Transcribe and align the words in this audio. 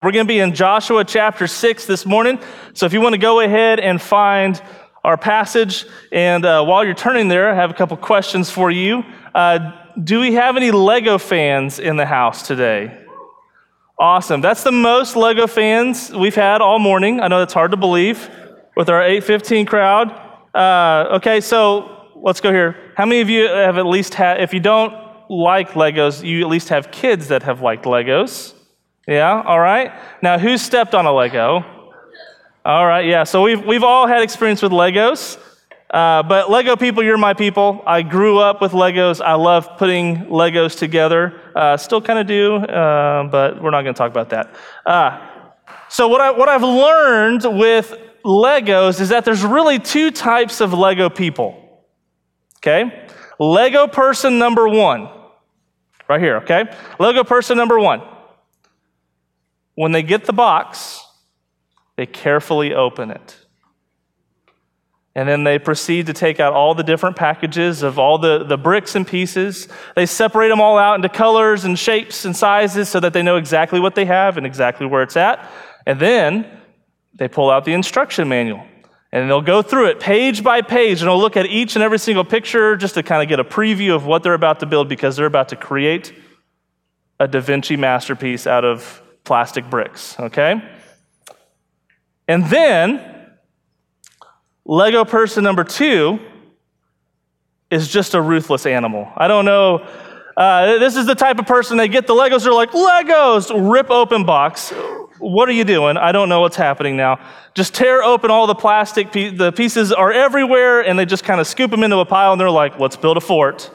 We're 0.00 0.12
going 0.12 0.26
to 0.26 0.32
be 0.32 0.38
in 0.38 0.54
Joshua 0.54 1.04
chapter 1.04 1.48
6 1.48 1.86
this 1.86 2.06
morning. 2.06 2.38
So 2.72 2.86
if 2.86 2.92
you 2.92 3.00
want 3.00 3.14
to 3.14 3.18
go 3.18 3.40
ahead 3.40 3.80
and 3.80 4.00
find 4.00 4.62
our 5.02 5.16
passage, 5.16 5.86
and 6.12 6.44
uh, 6.44 6.64
while 6.64 6.84
you're 6.84 6.94
turning 6.94 7.26
there, 7.26 7.50
I 7.50 7.54
have 7.56 7.72
a 7.72 7.74
couple 7.74 7.96
questions 7.96 8.48
for 8.48 8.70
you. 8.70 9.02
Uh, 9.34 9.72
do 10.04 10.20
we 10.20 10.34
have 10.34 10.56
any 10.56 10.70
Lego 10.70 11.18
fans 11.18 11.80
in 11.80 11.96
the 11.96 12.06
house 12.06 12.46
today? 12.46 12.96
Awesome. 13.98 14.40
That's 14.40 14.62
the 14.62 14.70
most 14.70 15.16
Lego 15.16 15.48
fans 15.48 16.12
we've 16.12 16.36
had 16.36 16.60
all 16.60 16.78
morning. 16.78 17.18
I 17.18 17.26
know 17.26 17.40
that's 17.40 17.54
hard 17.54 17.72
to 17.72 17.76
believe 17.76 18.30
with 18.76 18.88
our 18.88 19.02
815 19.02 19.66
crowd. 19.66 20.12
Uh, 20.54 21.16
okay, 21.16 21.40
so 21.40 22.12
let's 22.14 22.40
go 22.40 22.52
here. 22.52 22.76
How 22.94 23.04
many 23.04 23.20
of 23.20 23.28
you 23.28 23.48
have 23.48 23.78
at 23.78 23.86
least 23.86 24.14
had, 24.14 24.40
if 24.40 24.54
you 24.54 24.60
don't 24.60 24.94
like 25.28 25.70
Legos, 25.70 26.24
you 26.24 26.40
at 26.42 26.48
least 26.48 26.68
have 26.68 26.92
kids 26.92 27.26
that 27.28 27.42
have 27.42 27.62
liked 27.62 27.84
Legos? 27.84 28.54
Yeah, 29.08 29.40
all 29.40 29.58
right. 29.58 29.90
Now, 30.20 30.38
who 30.38 30.58
stepped 30.58 30.94
on 30.94 31.06
a 31.06 31.12
Lego? 31.12 31.64
All 32.62 32.86
right, 32.86 33.06
yeah. 33.06 33.24
So 33.24 33.40
we've, 33.40 33.64
we've 33.64 33.82
all 33.82 34.06
had 34.06 34.20
experience 34.20 34.60
with 34.60 34.70
Legos. 34.70 35.40
Uh, 35.88 36.22
but 36.22 36.50
Lego 36.50 36.76
people, 36.76 37.02
you're 37.02 37.16
my 37.16 37.32
people. 37.32 37.82
I 37.86 38.02
grew 38.02 38.38
up 38.38 38.60
with 38.60 38.72
Legos. 38.72 39.24
I 39.24 39.32
love 39.32 39.78
putting 39.78 40.26
Legos 40.26 40.78
together. 40.78 41.40
Uh, 41.56 41.78
still 41.78 42.02
kind 42.02 42.18
of 42.18 42.26
do, 42.26 42.56
uh, 42.56 43.26
but 43.28 43.62
we're 43.62 43.70
not 43.70 43.80
going 43.80 43.94
to 43.94 43.98
talk 43.98 44.10
about 44.10 44.28
that. 44.28 44.54
Uh, 44.84 45.26
so, 45.88 46.06
what, 46.08 46.20
I, 46.20 46.30
what 46.32 46.50
I've 46.50 46.62
learned 46.62 47.44
with 47.58 47.94
Legos 48.26 49.00
is 49.00 49.08
that 49.08 49.24
there's 49.24 49.42
really 49.42 49.78
two 49.78 50.10
types 50.10 50.60
of 50.60 50.74
Lego 50.74 51.08
people. 51.08 51.86
Okay? 52.58 53.08
Lego 53.38 53.86
person 53.86 54.38
number 54.38 54.68
one, 54.68 55.08
right 56.10 56.20
here, 56.20 56.36
okay? 56.38 56.64
Lego 56.98 57.24
person 57.24 57.56
number 57.56 57.80
one 57.80 58.02
when 59.78 59.92
they 59.92 60.02
get 60.02 60.24
the 60.24 60.32
box, 60.32 61.06
they 61.96 62.04
carefully 62.04 62.74
open 62.74 63.12
it. 63.12 63.36
And 65.14 65.28
then 65.28 65.44
they 65.44 65.60
proceed 65.60 66.06
to 66.06 66.12
take 66.12 66.40
out 66.40 66.52
all 66.52 66.74
the 66.74 66.82
different 66.82 67.14
packages 67.14 67.84
of 67.84 67.96
all 67.96 68.18
the, 68.18 68.42
the 68.42 68.58
bricks 68.58 68.96
and 68.96 69.06
pieces. 69.06 69.68
They 69.94 70.04
separate 70.04 70.48
them 70.48 70.60
all 70.60 70.78
out 70.78 70.96
into 70.96 71.08
colors 71.08 71.64
and 71.64 71.78
shapes 71.78 72.24
and 72.24 72.36
sizes 72.36 72.88
so 72.88 72.98
that 72.98 73.12
they 73.12 73.22
know 73.22 73.36
exactly 73.36 73.78
what 73.78 73.94
they 73.94 74.04
have 74.04 74.36
and 74.36 74.44
exactly 74.44 74.84
where 74.84 75.04
it's 75.04 75.16
at. 75.16 75.48
And 75.86 76.00
then 76.00 76.58
they 77.14 77.28
pull 77.28 77.48
out 77.48 77.64
the 77.64 77.72
instruction 77.72 78.28
manual. 78.28 78.66
And 79.12 79.30
they'll 79.30 79.40
go 79.40 79.62
through 79.62 79.90
it 79.90 80.00
page 80.00 80.42
by 80.42 80.60
page 80.60 81.02
and 81.02 81.08
they'll 81.08 81.20
look 81.20 81.36
at 81.36 81.46
each 81.46 81.76
and 81.76 81.84
every 81.84 82.00
single 82.00 82.24
picture 82.24 82.76
just 82.76 82.94
to 82.94 83.04
kind 83.04 83.22
of 83.22 83.28
get 83.28 83.38
a 83.38 83.44
preview 83.44 83.94
of 83.94 84.06
what 84.06 84.24
they're 84.24 84.34
about 84.34 84.58
to 84.58 84.66
build 84.66 84.88
because 84.88 85.14
they're 85.14 85.26
about 85.26 85.50
to 85.50 85.56
create 85.56 86.12
a 87.20 87.28
Da 87.28 87.38
Vinci 87.40 87.76
masterpiece 87.76 88.44
out 88.44 88.64
of 88.64 89.02
plastic 89.28 89.68
bricks, 89.68 90.18
okay? 90.18 90.54
And 92.26 92.46
then, 92.46 93.28
Lego 94.64 95.04
person 95.04 95.44
number 95.44 95.64
two 95.64 96.18
is 97.70 97.88
just 97.88 98.14
a 98.14 98.22
ruthless 98.22 98.64
animal. 98.64 99.06
I 99.14 99.28
don't 99.28 99.44
know. 99.44 99.86
Uh, 100.34 100.78
this 100.78 100.96
is 100.96 101.04
the 101.04 101.14
type 101.14 101.38
of 101.38 101.46
person 101.46 101.76
they 101.76 101.88
get 101.88 102.06
the 102.06 102.14
Legos, 102.14 102.44
they're 102.44 102.54
like, 102.54 102.70
Legos, 102.70 103.70
rip 103.70 103.90
open 103.90 104.24
box. 104.24 104.70
What 105.18 105.46
are 105.48 105.52
you 105.52 105.64
doing? 105.64 105.98
I 105.98 106.10
don't 106.10 106.30
know 106.30 106.40
what's 106.40 106.56
happening 106.56 106.96
now. 106.96 107.20
Just 107.52 107.74
tear 107.74 108.02
open 108.02 108.30
all 108.30 108.46
the 108.46 108.54
plastic, 108.54 109.12
the 109.12 109.52
pieces 109.54 109.92
are 109.92 110.10
everywhere, 110.10 110.80
and 110.80 110.98
they 110.98 111.04
just 111.04 111.24
kind 111.24 111.38
of 111.38 111.46
scoop 111.46 111.70
them 111.70 111.82
into 111.82 111.98
a 111.98 112.06
pile, 112.06 112.32
and 112.32 112.40
they're 112.40 112.50
like, 112.50 112.80
let's 112.80 112.96
build 112.96 113.18
a 113.18 113.20
fort. 113.20 113.70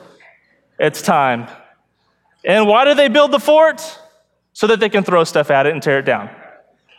It's 0.80 1.04
time. 1.04 1.48
And 2.44 2.68
why 2.68 2.86
do 2.86 2.96
they 2.96 3.08
build 3.08 3.32
the 3.32 3.40
fort? 3.40 4.00
So 4.54 4.68
that 4.68 4.80
they 4.80 4.90
can 4.90 5.04
throw 5.04 5.24
stuff 5.24 5.52
at 5.52 5.66
it 5.66 5.74
and 5.74 5.82
tear 5.82 6.00
it 6.00 6.06
down. 6.06 6.30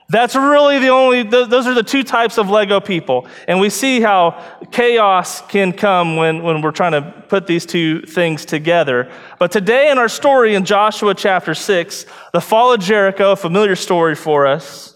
That's 0.08 0.34
really 0.34 0.80
the 0.80 0.88
only, 0.88 1.22
those 1.22 1.66
are 1.66 1.72
the 1.72 1.82
two 1.82 2.02
types 2.02 2.36
of 2.36 2.50
Lego 2.50 2.78
people. 2.78 3.26
And 3.48 3.58
we 3.58 3.70
see 3.70 4.02
how 4.02 4.42
chaos 4.70 5.40
can 5.40 5.72
come 5.72 6.16
when, 6.16 6.42
when 6.42 6.60
we're 6.60 6.72
trying 6.72 6.92
to 6.92 7.24
put 7.28 7.46
these 7.46 7.64
two 7.64 8.02
things 8.02 8.44
together. 8.44 9.10
But 9.38 9.50
today 9.50 9.90
in 9.90 9.96
our 9.96 10.10
story 10.10 10.56
in 10.56 10.66
Joshua 10.66 11.14
chapter 11.14 11.54
6, 11.54 12.04
the 12.34 12.40
fall 12.40 12.74
of 12.74 12.80
Jericho, 12.80 13.32
a 13.32 13.36
familiar 13.36 13.76
story 13.76 14.14
for 14.14 14.46
us, 14.46 14.94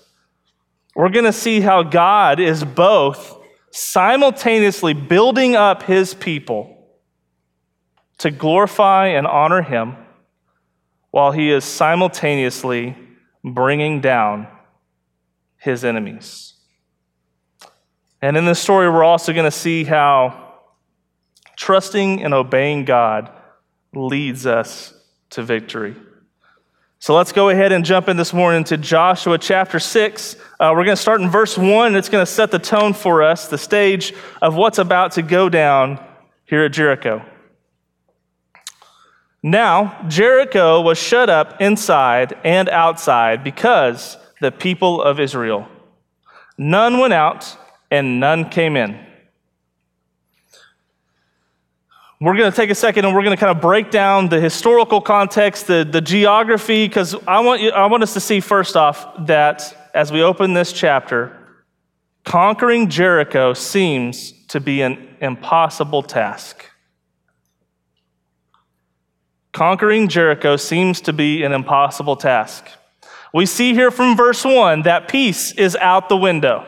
we're 0.94 1.08
going 1.08 1.24
to 1.24 1.32
see 1.32 1.60
how 1.60 1.84
God 1.84 2.38
is 2.38 2.62
both 2.62 3.38
simultaneously 3.70 4.92
building 4.92 5.56
up 5.56 5.84
his 5.84 6.12
people 6.12 6.86
to 8.18 8.30
glorify 8.30 9.06
and 9.06 9.26
honor 9.26 9.62
him 9.62 9.96
while 11.10 11.32
he 11.32 11.50
is 11.50 11.64
simultaneously 11.64 12.96
bringing 13.44 14.00
down 14.00 14.46
his 15.56 15.84
enemies. 15.84 16.54
And 18.20 18.36
in 18.36 18.44
this 18.44 18.58
story, 18.58 18.90
we're 18.90 19.04
also 19.04 19.32
going 19.32 19.44
to 19.44 19.50
see 19.50 19.84
how 19.84 20.54
trusting 21.56 22.22
and 22.22 22.34
obeying 22.34 22.84
God 22.84 23.30
leads 23.94 24.46
us 24.46 24.94
to 25.30 25.42
victory. 25.42 25.94
So 27.00 27.14
let's 27.14 27.30
go 27.30 27.48
ahead 27.48 27.70
and 27.70 27.84
jump 27.84 28.08
in 28.08 28.16
this 28.16 28.32
morning 28.32 28.64
to 28.64 28.76
Joshua 28.76 29.38
chapter 29.38 29.78
6. 29.78 30.34
Uh, 30.58 30.72
we're 30.74 30.84
going 30.84 30.96
to 30.96 31.00
start 31.00 31.20
in 31.20 31.30
verse 31.30 31.56
1. 31.56 31.94
It's 31.94 32.08
going 32.08 32.22
to 32.22 32.30
set 32.30 32.50
the 32.50 32.58
tone 32.58 32.92
for 32.92 33.22
us, 33.22 33.46
the 33.46 33.58
stage 33.58 34.14
of 34.42 34.56
what's 34.56 34.78
about 34.78 35.12
to 35.12 35.22
go 35.22 35.48
down 35.48 36.04
here 36.44 36.64
at 36.64 36.72
Jericho. 36.72 37.24
Now, 39.50 40.04
Jericho 40.08 40.82
was 40.82 40.98
shut 40.98 41.30
up 41.30 41.58
inside 41.58 42.36
and 42.44 42.68
outside 42.68 43.42
because 43.42 44.18
the 44.42 44.52
people 44.52 45.00
of 45.00 45.18
Israel. 45.18 45.66
None 46.58 46.98
went 46.98 47.14
out 47.14 47.56
and 47.90 48.20
none 48.20 48.50
came 48.50 48.76
in. 48.76 48.98
We're 52.20 52.36
going 52.36 52.50
to 52.50 52.56
take 52.56 52.68
a 52.68 52.74
second 52.74 53.06
and 53.06 53.14
we're 53.14 53.22
going 53.22 53.36
to 53.36 53.40
kind 53.40 53.56
of 53.56 53.62
break 53.62 53.90
down 53.90 54.28
the 54.28 54.38
historical 54.38 55.00
context, 55.00 55.66
the, 55.66 55.88
the 55.90 56.02
geography, 56.02 56.86
because 56.86 57.14
I 57.26 57.40
want, 57.40 57.62
you, 57.62 57.70
I 57.70 57.86
want 57.86 58.02
us 58.02 58.12
to 58.14 58.20
see 58.20 58.40
first 58.40 58.76
off 58.76 59.06
that 59.28 59.90
as 59.94 60.12
we 60.12 60.20
open 60.20 60.52
this 60.52 60.74
chapter, 60.74 61.34
conquering 62.24 62.90
Jericho 62.90 63.54
seems 63.54 64.32
to 64.48 64.60
be 64.60 64.82
an 64.82 65.16
impossible 65.22 66.02
task. 66.02 66.67
Conquering 69.58 70.06
Jericho 70.06 70.56
seems 70.56 71.00
to 71.00 71.12
be 71.12 71.42
an 71.42 71.50
impossible 71.50 72.14
task. 72.14 72.64
We 73.34 73.44
see 73.44 73.74
here 73.74 73.90
from 73.90 74.16
verse 74.16 74.44
1 74.44 74.82
that 74.82 75.08
peace 75.08 75.50
is 75.50 75.74
out 75.74 76.08
the 76.08 76.16
window. 76.16 76.64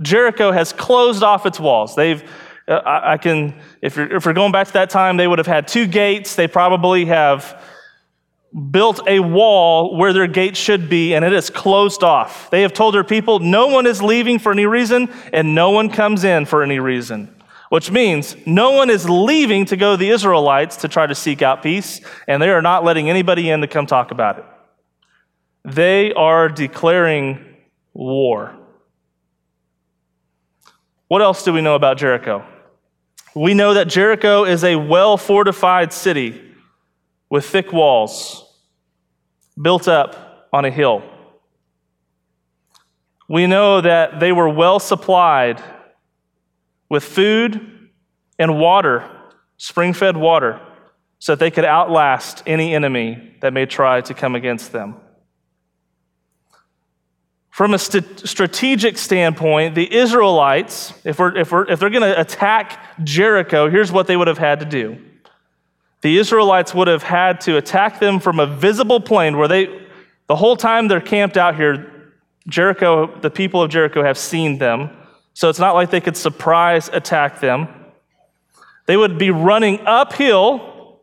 Jericho 0.00 0.50
has 0.50 0.72
closed 0.72 1.22
off 1.22 1.44
its 1.44 1.60
walls. 1.60 1.94
They've, 1.94 2.22
uh, 2.66 2.80
I, 2.86 3.18
can, 3.18 3.60
if 3.82 3.96
you're, 3.96 4.10
if 4.10 4.24
you're 4.24 4.32
going 4.32 4.52
back 4.52 4.68
to 4.68 4.72
that 4.72 4.88
time, 4.88 5.18
they 5.18 5.28
would 5.28 5.38
have 5.38 5.46
had 5.46 5.68
two 5.68 5.86
gates. 5.86 6.34
They 6.34 6.48
probably 6.48 7.04
have 7.04 7.62
built 8.70 9.06
a 9.06 9.20
wall 9.20 9.94
where 9.98 10.14
their 10.14 10.26
gate 10.26 10.56
should 10.56 10.88
be, 10.88 11.14
and 11.14 11.26
it 11.26 11.34
is 11.34 11.50
closed 11.50 12.02
off. 12.02 12.48
They 12.48 12.62
have 12.62 12.72
told 12.72 12.94
their 12.94 13.04
people, 13.04 13.38
no 13.38 13.66
one 13.66 13.86
is 13.86 14.02
leaving 14.02 14.38
for 14.38 14.50
any 14.50 14.64
reason, 14.64 15.12
and 15.30 15.54
no 15.54 15.72
one 15.72 15.90
comes 15.90 16.24
in 16.24 16.46
for 16.46 16.62
any 16.62 16.78
reason 16.78 17.37
which 17.68 17.90
means 17.90 18.36
no 18.46 18.70
one 18.70 18.90
is 18.90 19.08
leaving 19.08 19.64
to 19.66 19.76
go 19.76 19.92
to 19.92 19.96
the 19.96 20.10
Israelites 20.10 20.76
to 20.78 20.88
try 20.88 21.06
to 21.06 21.14
seek 21.14 21.42
out 21.42 21.62
peace, 21.62 22.00
and 22.26 22.42
they 22.42 22.48
are 22.50 22.62
not 22.62 22.84
letting 22.84 23.10
anybody 23.10 23.50
in 23.50 23.60
to 23.60 23.66
come 23.66 23.86
talk 23.86 24.10
about 24.10 24.38
it. 24.38 24.44
They 25.64 26.12
are 26.14 26.48
declaring 26.48 27.56
war. 27.92 28.56
What 31.08 31.22
else 31.22 31.42
do 31.42 31.52
we 31.52 31.60
know 31.60 31.74
about 31.74 31.98
Jericho? 31.98 32.44
We 33.34 33.54
know 33.54 33.74
that 33.74 33.88
Jericho 33.88 34.44
is 34.44 34.64
a 34.64 34.76
well 34.76 35.16
fortified 35.16 35.92
city 35.92 36.42
with 37.30 37.44
thick 37.44 37.72
walls 37.72 38.44
built 39.60 39.88
up 39.88 40.48
on 40.52 40.64
a 40.64 40.70
hill. 40.70 41.02
We 43.28 43.46
know 43.46 43.82
that 43.82 44.20
they 44.20 44.32
were 44.32 44.48
well 44.48 44.80
supplied 44.80 45.62
with 46.88 47.04
food 47.04 47.90
and 48.38 48.58
water, 48.58 49.08
spring 49.56 49.92
fed 49.92 50.16
water, 50.16 50.60
so 51.18 51.32
that 51.32 51.38
they 51.38 51.50
could 51.50 51.64
outlast 51.64 52.42
any 52.46 52.74
enemy 52.74 53.34
that 53.40 53.52
may 53.52 53.66
try 53.66 54.00
to 54.00 54.14
come 54.14 54.34
against 54.34 54.72
them. 54.72 54.96
From 57.50 57.74
a 57.74 57.78
st- 57.78 58.20
strategic 58.20 58.96
standpoint, 58.96 59.74
the 59.74 59.92
Israelites, 59.92 60.94
if, 61.04 61.18
we're, 61.18 61.36
if, 61.36 61.50
we're, 61.50 61.68
if 61.68 61.80
they're 61.80 61.90
going 61.90 62.02
to 62.02 62.20
attack 62.20 62.80
Jericho, 63.02 63.68
here's 63.68 63.90
what 63.90 64.06
they 64.06 64.16
would 64.16 64.28
have 64.28 64.38
had 64.38 64.60
to 64.60 64.66
do. 64.66 64.96
The 66.02 66.18
Israelites 66.18 66.72
would 66.72 66.86
have 66.86 67.02
had 67.02 67.40
to 67.42 67.56
attack 67.56 67.98
them 67.98 68.20
from 68.20 68.38
a 68.38 68.46
visible 68.46 69.00
plain 69.00 69.36
where 69.36 69.48
they, 69.48 69.66
the 70.28 70.36
whole 70.36 70.56
time 70.56 70.86
they're 70.86 71.00
camped 71.00 71.36
out 71.36 71.56
here, 71.56 72.12
Jericho, 72.46 73.18
the 73.20 73.30
people 73.30 73.60
of 73.60 73.70
Jericho 73.70 74.04
have 74.04 74.16
seen 74.16 74.58
them. 74.58 74.90
So 75.38 75.48
it's 75.48 75.60
not 75.60 75.76
like 75.76 75.90
they 75.90 76.00
could 76.00 76.16
surprise 76.16 76.90
attack 76.92 77.38
them. 77.38 77.68
They 78.86 78.96
would 78.96 79.18
be 79.18 79.30
running 79.30 79.78
uphill. 79.86 80.98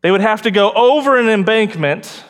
They 0.00 0.10
would 0.10 0.22
have 0.22 0.40
to 0.40 0.50
go 0.50 0.72
over 0.72 1.18
an 1.18 1.28
embankment. 1.28 2.24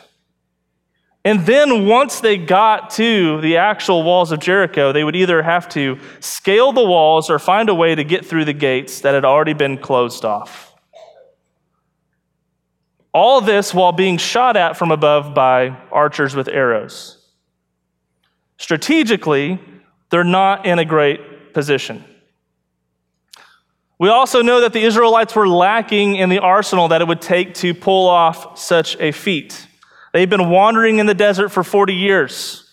And 1.23 1.45
then 1.45 1.87
once 1.87 2.19
they 2.19 2.35
got 2.35 2.89
to 2.95 3.39
the 3.39 3.55
actual 3.55 4.03
walls 4.03 4.33
of 4.33 4.41
Jericho, 4.41 4.91
they 4.91 5.05
would 5.05 5.15
either 5.15 5.41
have 5.41 5.69
to 5.69 5.97
scale 6.19 6.73
the 6.73 6.83
walls 6.83 7.29
or 7.29 7.39
find 7.39 7.69
a 7.69 7.73
way 7.73 7.95
to 7.95 8.03
get 8.03 8.25
through 8.25 8.43
the 8.43 8.51
gates 8.51 8.99
that 8.99 9.13
had 9.13 9.23
already 9.23 9.53
been 9.53 9.77
closed 9.77 10.25
off. 10.25 10.75
All 13.13 13.39
this 13.39 13.73
while 13.73 13.93
being 13.93 14.17
shot 14.17 14.57
at 14.57 14.75
from 14.75 14.91
above 14.91 15.33
by 15.33 15.69
archers 15.89 16.35
with 16.35 16.49
arrows. 16.49 17.29
Strategically, 18.57 19.61
they're 20.13 20.23
not 20.23 20.67
in 20.67 20.77
a 20.77 20.85
great 20.85 21.55
position. 21.55 22.03
We 23.97 24.09
also 24.09 24.43
know 24.43 24.61
that 24.61 24.71
the 24.71 24.83
Israelites 24.83 25.35
were 25.35 25.47
lacking 25.47 26.17
in 26.17 26.29
the 26.29 26.37
arsenal 26.37 26.89
that 26.89 27.01
it 27.01 27.07
would 27.07 27.19
take 27.19 27.55
to 27.55 27.73
pull 27.73 28.07
off 28.07 28.59
such 28.59 28.95
a 28.99 29.11
feat. 29.11 29.67
They've 30.13 30.29
been 30.29 30.51
wandering 30.51 30.99
in 30.99 31.07
the 31.07 31.15
desert 31.15 31.49
for 31.49 31.63
40 31.63 31.95
years. 31.95 32.69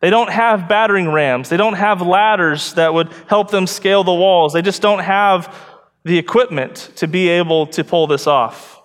They 0.00 0.10
don't 0.10 0.30
have 0.30 0.68
battering 0.68 1.08
rams. 1.08 1.48
They 1.48 1.56
don't 1.56 1.74
have 1.74 2.02
ladders 2.02 2.74
that 2.74 2.92
would 2.92 3.12
help 3.28 3.52
them 3.52 3.68
scale 3.68 4.02
the 4.02 4.12
walls. 4.12 4.52
They 4.52 4.62
just 4.62 4.82
don't 4.82 4.98
have 4.98 5.56
the 6.02 6.18
equipment 6.18 6.90
to 6.96 7.06
be 7.06 7.28
able 7.28 7.68
to 7.68 7.84
pull 7.84 8.08
this 8.08 8.26
off. 8.26 8.82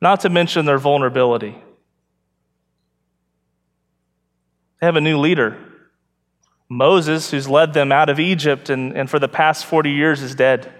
Not 0.00 0.20
to 0.20 0.30
mention 0.30 0.64
their 0.64 0.78
vulnerability. 0.78 1.62
They 4.80 4.86
have 4.86 4.96
a 4.96 5.02
new 5.02 5.18
leader. 5.18 5.58
Moses, 6.70 7.32
who's 7.32 7.48
led 7.48 7.74
them 7.74 7.90
out 7.90 8.08
of 8.08 8.20
Egypt 8.20 8.70
and, 8.70 8.96
and 8.96 9.10
for 9.10 9.18
the 9.18 9.28
past 9.28 9.66
40 9.66 9.90
years, 9.90 10.22
is 10.22 10.36
dead. 10.36 10.72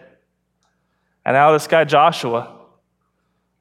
And 1.27 1.35
now 1.35 1.51
this 1.51 1.67
guy, 1.67 1.85
Joshua. 1.85 2.57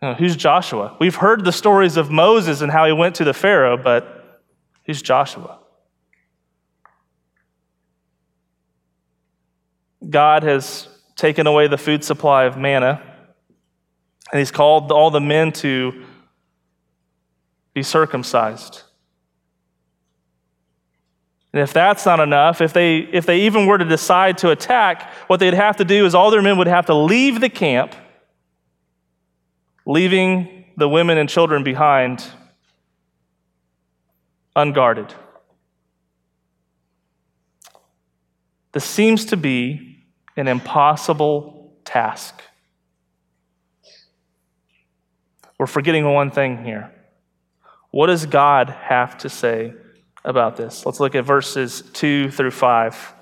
You 0.02 0.10
know, 0.10 0.14
who's 0.14 0.36
Joshua? 0.36 0.96
We've 1.00 1.16
heard 1.16 1.44
the 1.44 1.52
stories 1.52 1.98
of 1.98 2.12
Moses 2.12 2.62
and 2.62 2.72
how 2.72 2.86
he 2.86 2.94
went 2.94 3.16
to 3.16 3.24
the 3.24 3.34
Pharaoh, 3.34 3.78
but 3.78 4.42
who's 4.86 5.02
Joshua? 5.02 5.58
God 10.08 10.44
has 10.44 10.88
taken 11.16 11.48
away 11.48 11.68
the 11.68 11.78
food 11.78 12.04
supply 12.04 12.46
of 12.46 12.58
manna, 12.58 13.02
and 14.32 14.40
he's 14.40 14.52
called 14.52 14.92
all 14.92 15.10
the 15.10 15.20
men 15.20 15.52
to 15.54 16.06
be 17.74 17.82
circumcised. 17.82 18.84
And 21.52 21.62
if 21.62 21.74
that's 21.74 22.06
not 22.06 22.20
enough, 22.20 22.62
if 22.62 22.74
they, 22.74 23.00
if 23.00 23.26
they 23.26 23.42
even 23.42 23.66
were 23.66 23.78
to 23.78 23.86
decide 23.86 24.38
to 24.40 24.52
attack, 24.52 25.12
what 25.28 25.40
they'd 25.40 25.56
have 25.56 25.78
to 25.78 25.86
do 25.86 26.06
is 26.06 26.14
all 26.14 26.30
their 26.30 26.44
men 26.44 26.58
would 26.60 26.68
have 26.68 26.86
to 26.88 26.94
leave 26.94 27.42
the 27.42 27.50
camp, 27.50 27.96
leaving 29.86 30.66
the 30.78 30.88
women 30.88 31.18
and 31.18 31.28
children 31.28 31.64
behind 31.64 32.24
unguarded. 34.56 35.14
This 38.72 38.86
seems 38.86 39.26
to 39.26 39.38
be 39.38 40.04
an 40.38 40.48
impossible 40.48 41.74
task. 41.84 42.44
We're 45.58 45.66
forgetting 45.66 46.06
one 46.14 46.30
thing 46.30 46.64
here. 46.64 46.94
What 47.90 48.08
does 48.08 48.28
God 48.28 48.70
have 48.70 49.18
to 49.20 49.30
say 49.30 49.74
about 50.26 50.58
this. 50.58 50.86
Let's 50.86 51.00
look 51.00 51.16
at 51.16 51.26
verses 51.26 51.84
2 51.94 52.32
through 52.32 52.52
5. 52.52 53.14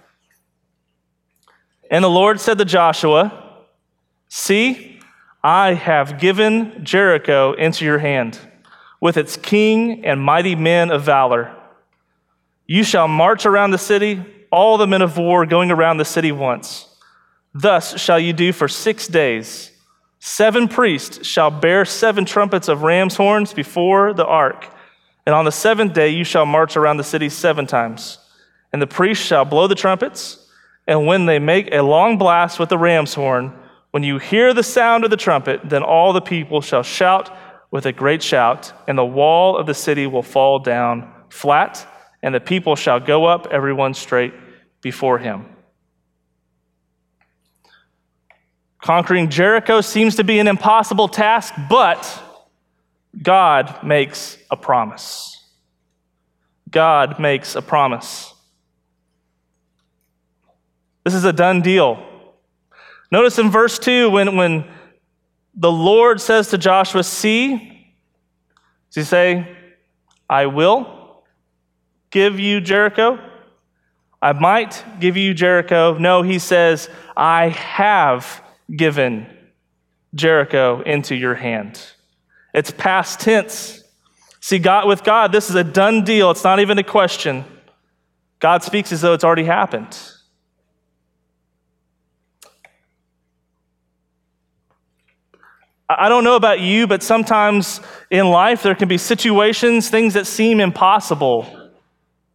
And 1.90 2.04
the 2.04 2.10
Lord 2.10 2.40
said 2.40 2.58
to 2.58 2.66
Joshua, 2.66 3.44
See, 4.30 5.00
I 5.44 5.74
have 5.74 6.20
given 6.20 6.84
Jericho 6.84 7.54
into 7.54 7.86
your 7.86 8.00
hand, 8.00 8.38
with 9.00 9.16
its 9.16 9.38
king 9.38 10.06
and 10.06 10.20
mighty 10.20 10.56
men 10.56 10.92
of 10.92 11.04
valor. 11.04 11.56
You 12.66 12.84
shall 12.84 13.08
march 13.08 13.46
around 13.46 13.72
the 13.72 13.78
city, 13.78 14.26
all 14.52 14.78
the 14.78 14.88
men 14.88 15.02
of 15.02 15.18
war 15.18 15.46
going 15.46 15.72
around 15.72 15.98
the 15.98 16.06
city 16.06 16.32
once. 16.32 16.88
Thus 17.54 18.00
shall 18.00 18.20
you 18.20 18.34
do 18.34 18.52
for 18.52 18.68
six 18.68 19.08
days. 19.08 19.72
Seven 20.20 20.68
priests 20.68 21.26
shall 21.26 21.52
bear 21.52 21.86
seven 21.86 22.26
trumpets 22.26 22.68
of 22.68 22.82
ram's 22.82 23.16
horns 23.16 23.54
before 23.54 24.14
the 24.14 24.26
ark. 24.26 24.68
And 25.28 25.36
on 25.36 25.44
the 25.44 25.52
seventh 25.52 25.92
day 25.92 26.08
you 26.08 26.24
shall 26.24 26.46
march 26.46 26.78
around 26.78 26.96
the 26.96 27.04
city 27.04 27.28
seven 27.28 27.68
times. 27.68 28.18
And 28.72 28.82
the 28.82 28.88
priests 28.88 29.26
shall 29.26 29.44
blow 29.44 29.68
the 29.68 29.76
trumpets. 29.76 30.50
And 30.88 31.06
when 31.06 31.26
they 31.26 31.38
make 31.38 31.74
a 31.74 31.82
long 31.82 32.18
blast 32.18 32.60
with 32.60 32.70
the 32.70 32.78
ram's 32.78 33.14
horn, 33.14 33.54
when 33.92 34.04
you 34.04 34.20
hear 34.20 34.54
the 34.54 34.64
sound 34.64 35.04
of 35.04 35.10
the 35.10 35.18
trumpet, 35.18 35.60
then 35.66 35.84
all 35.84 36.14
the 36.14 36.22
people 36.22 36.62
shall 36.62 36.82
shout 36.82 37.30
with 37.72 37.86
a 37.86 37.92
great 37.92 38.24
shout, 38.24 38.72
and 38.88 38.98
the 38.98 39.06
wall 39.06 39.58
of 39.58 39.68
the 39.68 39.74
city 39.74 40.08
will 40.08 40.24
fall 40.24 40.60
down 40.60 41.12
flat, 41.28 41.86
and 42.24 42.34
the 42.34 42.40
people 42.40 42.78
shall 42.78 43.02
go 43.02 43.26
up, 43.26 43.48
everyone 43.52 43.94
straight 43.94 44.34
before 44.80 45.20
him. 45.20 45.46
Conquering 48.82 49.30
Jericho 49.30 49.82
seems 49.82 50.16
to 50.16 50.24
be 50.24 50.40
an 50.40 50.48
impossible 50.48 51.10
task, 51.10 51.54
but 51.70 52.24
God 53.22 53.84
makes 53.84 54.38
a 54.52 54.58
promise. 54.58 55.44
God 56.70 57.20
makes 57.20 57.56
a 57.56 57.62
promise. 57.62 58.34
This 61.04 61.14
is 61.14 61.24
a 61.24 61.34
done 61.34 61.62
deal. 61.62 62.04
Notice 63.12 63.40
in 63.40 63.50
verse 63.50 63.80
2 63.80 64.10
when, 64.10 64.36
when 64.36 64.66
the 65.56 65.72
Lord 65.72 66.20
says 66.20 66.50
to 66.50 66.58
Joshua, 66.58 67.04
See, 67.04 67.56
does 68.90 68.96
he 68.96 69.04
say, 69.04 69.56
I 70.30 70.48
will 70.48 71.24
give 72.12 72.40
you 72.40 72.60
Jericho? 72.60 73.20
I 74.22 74.34
might 74.34 74.84
give 75.00 75.16
you 75.16 75.34
Jericho. 75.34 75.98
No, 75.98 76.24
he 76.24 76.40
says, 76.40 76.90
I 77.16 77.50
have 77.50 78.44
given 78.76 79.28
Jericho 80.14 80.82
into 80.82 81.16
your 81.16 81.36
hand. 81.36 81.82
It's 82.58 82.72
past 82.72 83.20
tense. 83.20 83.84
See, 84.40 84.58
God, 84.58 84.88
with 84.88 85.04
God, 85.04 85.32
this 85.32 85.52
is 85.52 85.56
a 85.56 85.64
done 85.64 86.04
deal. 86.04 86.32
It's 86.32 86.44
not 86.44 86.60
even 86.60 86.80
a 86.80 86.84
question. 86.84 87.46
God 88.40 88.64
speaks 88.64 88.92
as 88.92 89.02
though 89.02 89.14
it's 89.14 89.24
already 89.24 89.44
happened. 89.44 89.96
I 95.88 96.10
don't 96.10 96.24
know 96.24 96.36
about 96.36 96.60
you, 96.60 96.88
but 96.88 97.04
sometimes 97.04 97.80
in 98.10 98.28
life 98.32 98.64
there 98.64 98.74
can 98.74 98.88
be 98.88 98.98
situations, 98.98 99.92
things 99.92 100.16
that 100.16 100.26
seem 100.26 100.60
impossible 100.60 101.70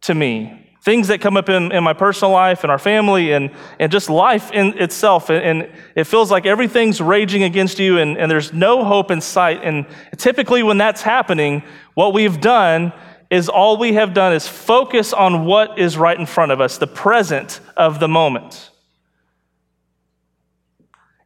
to 0.01 0.15
me 0.15 0.62
things 0.83 1.07
that 1.07 1.21
come 1.21 1.37
up 1.37 1.47
in, 1.47 1.71
in 1.71 1.81
my 1.81 1.93
personal 1.93 2.31
life 2.33 2.63
and 2.63 2.71
our 2.71 2.77
family 2.77 3.31
and, 3.31 3.51
and 3.79 3.89
just 3.89 4.09
life 4.09 4.51
in 4.51 4.77
itself. 4.77 5.29
And, 5.29 5.61
and 5.61 5.71
it 5.95 6.03
feels 6.03 6.29
like 6.29 6.45
everything's 6.45 6.99
raging 6.99 7.43
against 7.43 7.79
you 7.79 7.99
and, 7.99 8.17
and 8.17 8.29
there's 8.29 8.51
no 8.51 8.83
hope 8.83 9.09
in 9.09 9.21
sight. 9.21 9.61
And 9.63 9.85
typically, 10.17 10.61
when 10.61 10.77
that's 10.77 11.01
happening, 11.01 11.63
what 11.93 12.13
we've 12.13 12.39
done 12.41 12.91
is 13.29 13.47
all 13.47 13.77
we 13.77 13.93
have 13.93 14.13
done 14.13 14.33
is 14.33 14.45
focus 14.45 15.13
on 15.13 15.45
what 15.45 15.79
is 15.79 15.97
right 15.97 16.19
in 16.19 16.25
front 16.25 16.51
of 16.51 16.59
us, 16.59 16.77
the 16.77 16.85
present 16.85 17.61
of 17.77 18.01
the 18.01 18.09
moment. 18.09 18.69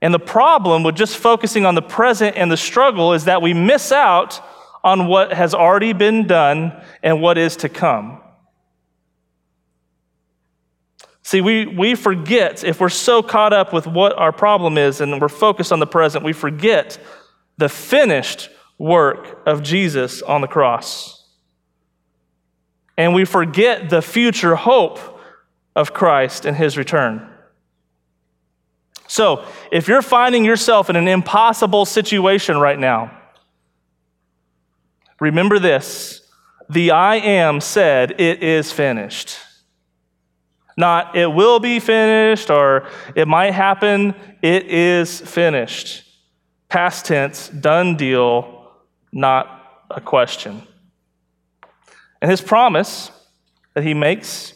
And 0.04 0.14
the 0.14 0.20
problem 0.20 0.84
with 0.84 0.96
just 0.96 1.18
focusing 1.18 1.66
on 1.66 1.74
the 1.74 1.82
present 1.82 2.38
and 2.38 2.52
the 2.52 2.58
struggle 2.58 3.14
is 3.14 3.26
that 3.26 3.42
we 3.42 3.56
miss 3.56 3.92
out 3.92 4.40
on 4.84 5.08
what 5.08 5.34
has 5.34 5.56
already 5.56 5.94
been 5.94 6.28
done 6.28 6.80
and 7.02 7.24
what 7.24 7.40
is 7.40 7.56
to 7.58 7.70
come. 7.70 8.22
See, 11.28 11.42
we, 11.42 11.66
we 11.66 11.96
forget, 11.96 12.64
if 12.64 12.80
we're 12.80 12.88
so 12.88 13.22
caught 13.22 13.52
up 13.52 13.74
with 13.74 13.86
what 13.86 14.18
our 14.18 14.32
problem 14.32 14.78
is 14.78 15.02
and 15.02 15.20
we're 15.20 15.28
focused 15.28 15.74
on 15.74 15.80
the 15.80 15.86
present, 15.86 16.24
we 16.24 16.32
forget 16.32 16.98
the 17.58 17.68
finished 17.68 18.50
work 18.78 19.42
of 19.46 19.62
Jesus 19.62 20.22
on 20.22 20.40
the 20.40 20.48
cross. 20.48 21.28
And 22.96 23.14
we 23.14 23.26
forget 23.26 23.90
the 23.90 24.02
future 24.02 24.56
hope 24.56 25.20
of 25.76 25.94
Christ 25.94 26.46
and 26.46 26.56
his 26.56 26.78
return. 26.78 27.30
So, 29.08 29.44
if 29.70 29.90
you're 29.90 30.02
finding 30.02 30.46
yourself 30.46 30.90
in 30.90 30.96
an 30.96 31.10
impossible 31.10 31.84
situation 31.84 32.58
right 32.58 32.80
now, 32.80 33.12
remember 35.20 35.60
this 35.60 36.22
the 36.70 36.92
I 36.92 37.18
am 37.18 37.60
said, 37.60 38.12
It 38.18 38.42
is 38.42 38.72
finished. 38.72 39.40
Not, 40.78 41.16
it 41.16 41.28
will 41.28 41.60
be 41.60 41.80
finished 41.80 42.52
or 42.52 42.88
it 43.16 43.28
might 43.28 43.52
happen. 43.52 44.14
It 44.44 44.68
is 44.68 45.20
finished. 45.20 46.04
Past 46.70 47.06
tense, 47.06 47.50
done 47.50 47.98
deal, 47.98 48.72
not 49.12 49.86
a 49.90 50.00
question. 50.00 50.62
And 52.22 52.30
his 52.30 52.42
promise 52.42 53.12
that 53.74 53.84
he 53.84 53.96
makes 53.96 54.54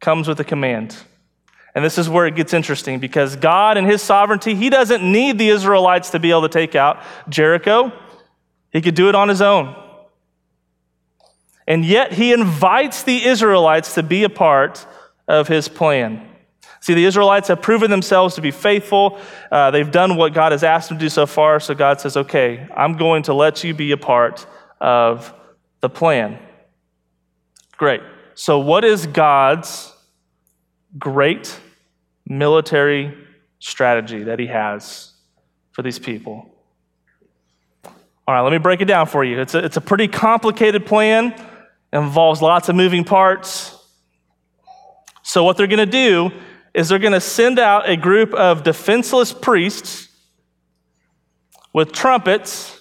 comes 0.00 0.28
with 0.28 0.38
a 0.38 0.44
command. 0.44 0.96
And 1.74 1.84
this 1.84 1.98
is 1.98 2.08
where 2.08 2.26
it 2.26 2.36
gets 2.36 2.54
interesting 2.54 3.00
because 3.00 3.34
God, 3.34 3.76
in 3.76 3.84
his 3.84 4.02
sovereignty, 4.02 4.54
he 4.54 4.70
doesn't 4.70 5.02
need 5.02 5.38
the 5.38 5.48
Israelites 5.48 6.10
to 6.10 6.20
be 6.20 6.30
able 6.30 6.42
to 6.42 6.48
take 6.48 6.76
out 6.76 7.02
Jericho. 7.28 7.92
He 8.70 8.80
could 8.80 8.94
do 8.94 9.08
it 9.08 9.16
on 9.16 9.28
his 9.28 9.42
own. 9.42 9.74
And 11.66 11.84
yet 11.84 12.12
he 12.12 12.32
invites 12.32 13.02
the 13.02 13.24
Israelites 13.24 13.94
to 13.94 14.02
be 14.02 14.24
a 14.24 14.28
part 14.28 14.86
of 15.26 15.48
his 15.48 15.68
plan. 15.68 16.28
See, 16.80 16.92
the 16.92 17.06
Israelites 17.06 17.48
have 17.48 17.62
proven 17.62 17.90
themselves 17.90 18.34
to 18.34 18.42
be 18.42 18.50
faithful. 18.50 19.18
Uh, 19.50 19.70
they've 19.70 19.90
done 19.90 20.16
what 20.16 20.34
God 20.34 20.52
has 20.52 20.62
asked 20.62 20.90
them 20.90 20.98
to 20.98 21.04
do 21.04 21.08
so 21.08 21.24
far. 21.24 21.58
So 21.58 21.74
God 21.74 22.00
says, 22.00 22.16
okay, 22.16 22.68
I'm 22.76 22.98
going 22.98 23.22
to 23.22 23.32
let 23.32 23.64
you 23.64 23.72
be 23.72 23.92
a 23.92 23.96
part 23.96 24.46
of 24.80 25.32
the 25.80 25.88
plan. 25.88 26.38
Great. 27.78 28.02
So, 28.34 28.58
what 28.58 28.84
is 28.84 29.06
God's 29.06 29.92
great 30.98 31.58
military 32.26 33.16
strategy 33.58 34.24
that 34.24 34.38
he 34.38 34.46
has 34.46 35.12
for 35.72 35.82
these 35.82 35.98
people? 35.98 36.50
All 38.26 38.34
right, 38.34 38.40
let 38.40 38.52
me 38.52 38.58
break 38.58 38.80
it 38.80 38.86
down 38.86 39.06
for 39.06 39.24
you. 39.24 39.40
It's 39.40 39.54
a, 39.54 39.64
it's 39.64 39.76
a 39.76 39.80
pretty 39.80 40.08
complicated 40.08 40.86
plan, 40.86 41.34
involves 41.94 42.42
lots 42.42 42.68
of 42.68 42.74
moving 42.74 43.04
parts. 43.04 43.70
So, 45.22 45.44
what 45.44 45.56
they're 45.56 45.66
going 45.66 45.78
to 45.78 45.86
do 45.86 46.30
is 46.74 46.88
they're 46.88 46.98
going 46.98 47.12
to 47.12 47.20
send 47.20 47.58
out 47.58 47.88
a 47.88 47.96
group 47.96 48.34
of 48.34 48.64
defenseless 48.64 49.32
priests 49.32 50.08
with 51.72 51.92
trumpets 51.92 52.80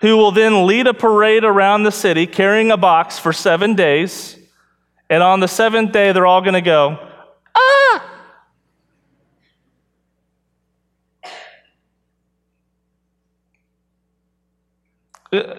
who 0.00 0.16
will 0.16 0.32
then 0.32 0.66
lead 0.66 0.86
a 0.86 0.94
parade 0.94 1.44
around 1.44 1.82
the 1.82 1.92
city 1.92 2.26
carrying 2.26 2.70
a 2.70 2.76
box 2.76 3.18
for 3.18 3.32
seven 3.32 3.74
days. 3.74 4.38
And 5.10 5.22
on 5.22 5.40
the 5.40 5.48
seventh 5.48 5.92
day, 5.92 6.12
they're 6.12 6.26
all 6.26 6.40
going 6.40 6.54
to 6.54 6.60
go, 6.60 6.98
ah! 7.54 8.12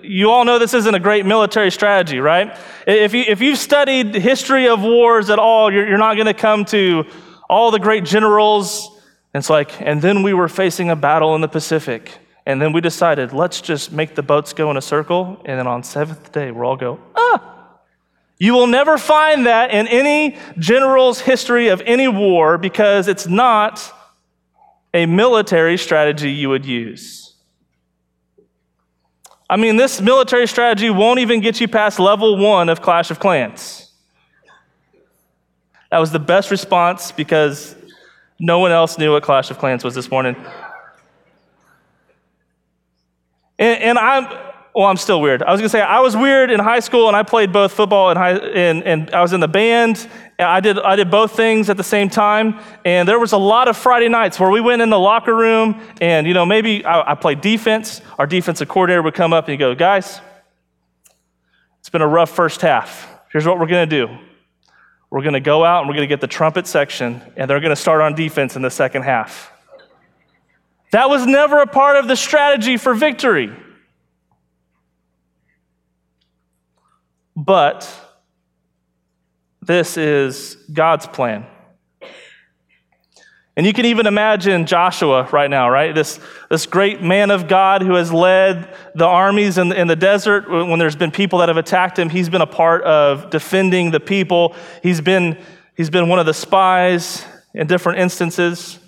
You 0.04 0.30
all 0.30 0.46
know 0.46 0.60
this 0.60 0.76
isn't 0.76 0.94
a 0.94 1.00
great 1.00 1.26
military 1.26 1.72
strategy, 1.72 2.20
right? 2.20 2.56
If, 2.86 3.14
you, 3.14 3.24
if 3.28 3.42
you've 3.42 3.58
studied 3.58 4.14
history 4.14 4.68
of 4.68 4.82
wars 4.82 5.32
at 5.32 5.40
all, 5.40 5.74
you're, 5.74 5.88
you're 5.88 5.98
not 5.98 6.14
going 6.14 6.28
to 6.28 6.34
come 6.36 6.64
to 6.66 7.06
all 7.50 7.72
the 7.72 7.80
great 7.80 8.06
generals. 8.06 8.90
It's 9.34 9.50
like, 9.50 9.82
and 9.82 10.00
then 10.00 10.22
we 10.22 10.34
were 10.34 10.48
facing 10.48 10.92
a 10.92 10.96
battle 10.96 11.34
in 11.34 11.42
the 11.42 11.48
Pacific. 11.48 12.20
And 12.46 12.62
then 12.62 12.72
we 12.72 12.82
decided, 12.82 13.34
let's 13.34 13.62
just 13.62 13.92
make 13.92 14.14
the 14.14 14.22
boats 14.22 14.54
go 14.54 14.70
in 14.70 14.78
a 14.78 14.82
circle. 14.82 15.42
And 15.46 15.58
then 15.58 15.66
on 15.66 15.82
seventh 15.82 16.32
day, 16.32 16.52
we'll 16.52 16.68
all 16.68 16.76
go, 16.76 17.00
ah. 17.16 17.80
You 18.38 18.54
will 18.54 18.68
never 18.68 18.98
find 18.98 19.46
that 19.48 19.72
in 19.72 19.88
any 19.88 20.38
general's 20.60 21.22
history 21.22 21.70
of 21.70 21.82
any 21.86 22.08
war 22.08 22.58
because 22.58 23.08
it's 23.08 23.26
not 23.26 23.92
a 24.94 25.08
military 25.08 25.78
strategy 25.78 26.32
you 26.32 26.50
would 26.50 26.66
use. 26.66 27.23
I 29.50 29.58
mean, 29.58 29.78
this 29.78 30.02
military 30.02 30.48
strategy 30.48 30.90
won't 30.90 31.20
even 31.20 31.42
get 31.42 31.60
you 31.62 31.68
past 31.68 32.00
level 32.00 32.38
one 32.38 32.70
of 32.70 32.82
Clash 32.82 33.12
of 33.12 33.20
Clans. 33.20 33.92
That 35.92 36.00
was 36.00 36.12
the 36.12 36.20
best 36.20 36.50
response 36.50 37.12
because 37.12 37.76
no 38.40 38.60
one 38.60 38.72
else 38.72 38.98
knew 38.98 39.12
what 39.12 39.24
Clash 39.24 39.52
of 39.52 39.60
Clans 39.60 39.84
was 39.84 39.94
this 39.94 40.10
morning. 40.10 40.36
And, 43.60 43.84
and 43.84 43.98
I'm, 43.98 44.53
well, 44.76 44.88
I'm 44.88 44.98
still 44.98 45.22
weird. 45.22 45.44
I 45.44 45.52
was 45.52 45.60
going 45.60 45.68
to 45.68 45.72
say, 45.72 45.82
I 45.82 46.00
was 46.00 46.18
weird 46.18 46.50
in 46.50 46.60
high 46.60 46.80
school 46.80 47.08
and 47.08 47.16
I 47.16 47.22
played 47.22 47.54
both 47.54 47.74
football 47.74 48.10
and, 48.10 48.18
high, 48.18 48.32
and, 48.32 48.84
and 48.84 49.12
I 49.12 49.22
was 49.22 49.32
in 49.32 49.40
the 49.40 49.48
band. 49.48 50.08
I 50.40 50.62
did, 50.62 50.80
I 50.80 50.96
did 50.96 51.12
both 51.12 51.36
things 51.36 51.70
at 51.70 51.78
the 51.78 51.84
same 51.84 52.10
time. 52.10 52.60
And 52.84 53.08
there 53.08 53.20
was 53.20 53.34
a 53.34 53.38
lot 53.38 53.68
of 53.68 53.78
Friday 53.78 54.10
nights 54.10 54.40
where 54.40 54.50
we 54.50 54.62
went 54.62 54.82
in 54.82 54.90
the 54.90 55.00
locker 55.00 55.36
room 55.36 55.80
and, 56.02 56.26
you 56.26 56.34
know, 56.34 56.46
maybe 56.46 56.84
I, 56.84 57.12
I 57.12 57.16
played 57.16 57.40
defense. 57.40 58.02
Our 58.18 58.26
defensive 58.26 58.68
coordinator 58.68 59.04
would 59.04 59.14
come 59.14 59.32
up 59.32 59.48
and 59.48 59.60
go, 59.60 59.76
guys, 59.76 60.20
it's 61.80 61.90
been 61.90 62.02
a 62.02 62.08
rough 62.08 62.32
first 62.32 62.62
half. 62.62 63.08
Here's 63.32 63.46
what 63.46 63.60
we're 63.60 63.68
going 63.68 63.88
to 63.88 64.08
do. 64.08 64.18
We're 65.12 65.22
going 65.22 65.34
to 65.34 65.40
go 65.40 65.64
out 65.64 65.82
and 65.82 65.88
we're 65.88 65.96
going 65.96 66.10
to 66.10 66.12
get 66.12 66.22
the 66.22 66.28
trumpet 66.28 66.66
section 66.66 67.22
and 67.38 67.48
they're 67.48 67.60
going 67.60 67.70
to 67.70 67.76
start 67.76 68.02
on 68.02 68.16
defense 68.16 68.56
in 68.56 68.64
the 68.64 68.72
second 68.72 69.04
half. 69.04 69.52
That 70.92 71.10
was 71.10 71.28
never 71.28 71.62
a 71.62 71.68
part 71.68 71.98
of 71.98 72.08
the 72.08 72.16
strategy 72.16 72.78
for 72.78 72.96
victory. 72.96 73.56
But 77.36 77.90
this 79.62 79.98
is 79.98 80.56
God's 80.72 81.08
plan. 81.08 81.46
And 83.56 83.68
you 83.68 83.74
can 83.74 83.86
even 83.86 84.08
imagine 84.08 84.66
Joshua 84.66 85.30
right 85.32 85.50
now, 85.50 85.70
right? 85.70 85.94
This, 85.94 86.20
this 86.50 86.66
great 86.66 87.04
man 87.04 87.30
of 87.30 87.48
God 87.48 87.84
who 87.84 87.94
has 87.94 88.12
led 88.12 88.76
the 88.96 89.06
armies 89.06 89.60
in, 89.60 89.72
in 89.72 89.88
the 89.88 89.96
desert 89.96 90.50
when 90.50 90.80
there's 90.80 90.96
been 90.96 91.12
people 91.12 91.40
that 91.40 91.50
have 91.50 91.58
attacked 91.58 92.00
him. 92.00 92.10
He's 92.10 92.30
been 92.30 92.42
a 92.42 92.48
part 92.48 92.82
of 92.84 93.30
defending 93.30 93.92
the 93.92 94.00
people. 94.00 94.56
He's 94.82 95.02
been, 95.02 95.38
he's 95.78 95.92
been 95.92 96.10
one 96.10 96.18
of 96.18 96.26
the 96.26 96.34
spies 96.34 97.24
in 97.54 97.68
different 97.68 98.00
instances. 98.00 98.80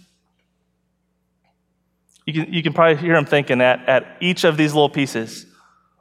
You 2.26 2.34
can, 2.34 2.52
you 2.52 2.64
can 2.64 2.74
probably 2.74 2.96
hear 2.96 3.16
him 3.16 3.26
thinking 3.26 3.62
at, 3.62 3.88
at 3.88 4.18
each 4.20 4.46
of 4.46 4.58
these 4.58 4.74
little 4.74 4.90
pieces. 4.90 5.46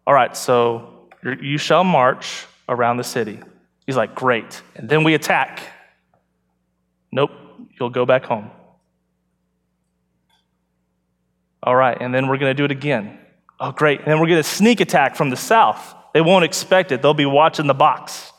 All 0.07 0.15
right, 0.15 0.35
so 0.35 0.94
you 1.33 1.59
shall 1.59 1.85
march 1.85 2.47
around 2.69 2.99
the 2.99 3.05
city. 3.05 3.41
He's 3.87 3.97
like, 3.97 4.15
great. 4.15 4.63
And 4.77 4.89
then 4.89 5.05
we 5.05 5.15
attack. 5.15 5.61
Nope, 7.13 7.31
you'll 7.79 7.91
go 7.91 8.07
back 8.07 8.25
home. 8.25 8.51
All 11.63 11.75
right, 11.75 11.97
and 11.99 12.15
then 12.15 12.29
we're 12.29 12.37
going 12.37 12.51
to 12.51 12.55
do 12.55 12.65
it 12.65 12.71
again. 12.71 13.19
Oh, 13.59 13.73
great. 13.73 14.01
And 14.01 14.09
then 14.09 14.21
we're 14.21 14.27
going 14.27 14.43
to 14.43 14.49
sneak 14.49 14.81
attack 14.81 15.17
from 15.17 15.31
the 15.31 15.37
south. 15.37 15.95
They 16.13 16.21
won't 16.21 16.45
expect 16.45 16.93
it, 16.93 17.03
they'll 17.03 17.15
be 17.15 17.27
watching 17.27 17.67
the 17.67 17.75
box. 17.75 18.33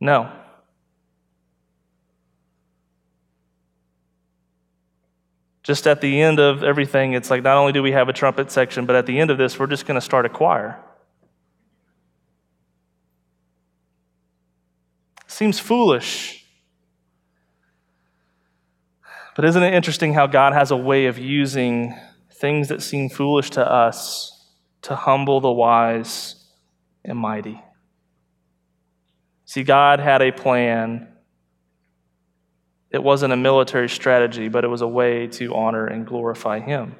No. 0.00 0.30
just 5.64 5.86
at 5.86 6.02
the 6.02 6.20
end 6.20 6.38
of 6.38 6.62
everything, 6.62 7.14
it's 7.14 7.30
like 7.30 7.42
not 7.42 7.56
only 7.56 7.72
do 7.72 7.82
we 7.82 7.92
have 7.92 8.10
a 8.10 8.12
trumpet 8.12 8.50
section, 8.50 8.84
but 8.84 8.94
at 8.94 9.06
the 9.06 9.18
end 9.18 9.30
of 9.30 9.38
this, 9.38 9.58
we're 9.58 9.66
just 9.66 9.86
going 9.86 9.98
to 9.98 10.04
start 10.04 10.26
a 10.26 10.28
choir. 10.28 10.78
Seems 15.34 15.58
foolish. 15.58 16.46
But 19.34 19.44
isn't 19.44 19.64
it 19.64 19.74
interesting 19.74 20.14
how 20.14 20.28
God 20.28 20.52
has 20.52 20.70
a 20.70 20.76
way 20.76 21.06
of 21.06 21.18
using 21.18 21.98
things 22.30 22.68
that 22.68 22.82
seem 22.82 23.08
foolish 23.08 23.50
to 23.50 23.68
us 23.68 24.46
to 24.82 24.94
humble 24.94 25.40
the 25.40 25.50
wise 25.50 26.36
and 27.04 27.18
mighty? 27.18 27.60
See, 29.44 29.64
God 29.64 29.98
had 29.98 30.22
a 30.22 30.30
plan 30.30 31.08
it 32.92 33.02
wasn't 33.02 33.32
a 33.32 33.36
military 33.36 33.88
strategy, 33.88 34.46
but 34.46 34.62
it 34.62 34.68
was 34.68 34.82
a 34.82 34.86
way 34.86 35.26
to 35.26 35.52
honor 35.52 35.84
and 35.84 36.06
glorify 36.06 36.60
Him. 36.60 36.94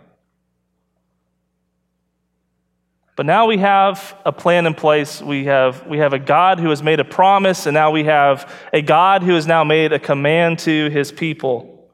But 3.17 3.27
now 3.27 3.47
we 3.47 3.59
have 3.59 4.17
a 4.25 4.33
plan 4.33 4.67
in 4.67 4.75
place. 4.75 5.23
We 5.23 5.45
have, 5.45 5.87
we 5.87 5.99
have 5.99 6.13
a 6.13 6.19
God 6.19 6.59
who 6.59 6.71
has 6.71 6.83
made 6.83 6.99
a 6.99 7.05
promise, 7.05 7.67
and 7.67 7.75
now 7.75 7.93
we 7.93 8.05
have 8.05 8.53
a 8.73 8.83
God 8.83 9.23
who 9.23 9.35
has 9.35 9.47
now 9.47 9.63
made 9.63 9.93
a 9.93 10.01
command 10.01 10.59
to 10.61 10.89
his 10.91 11.13
people. 11.13 11.89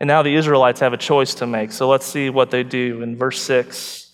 And 0.00 0.08
now 0.08 0.22
the 0.22 0.34
Israelites 0.34 0.80
have 0.80 0.92
a 0.92 0.98
choice 0.98 1.34
to 1.36 1.46
make. 1.46 1.72
So 1.72 1.88
let's 1.88 2.06
see 2.06 2.30
what 2.30 2.50
they 2.50 2.62
do 2.62 3.02
in 3.02 3.16
verse 3.16 3.40
6. 3.42 4.12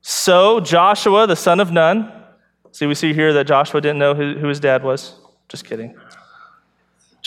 So 0.00 0.60
Joshua, 0.60 1.26
the 1.26 1.36
son 1.36 1.60
of 1.60 1.72
Nun, 1.72 2.12
see, 2.72 2.86
we 2.86 2.94
see 2.94 3.12
here 3.12 3.32
that 3.34 3.46
Joshua 3.46 3.80
didn't 3.80 3.98
know 3.98 4.14
who, 4.14 4.38
who 4.38 4.48
his 4.48 4.60
dad 4.60 4.82
was. 4.82 5.14
Just 5.48 5.64
kidding. 5.64 5.96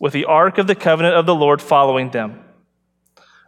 with 0.00 0.12
the 0.12 0.24
ark 0.24 0.58
of 0.58 0.66
the 0.66 0.74
covenant 0.74 1.14
of 1.14 1.26
the 1.26 1.34
Lord 1.34 1.62
following 1.62 2.10
them. 2.10 2.42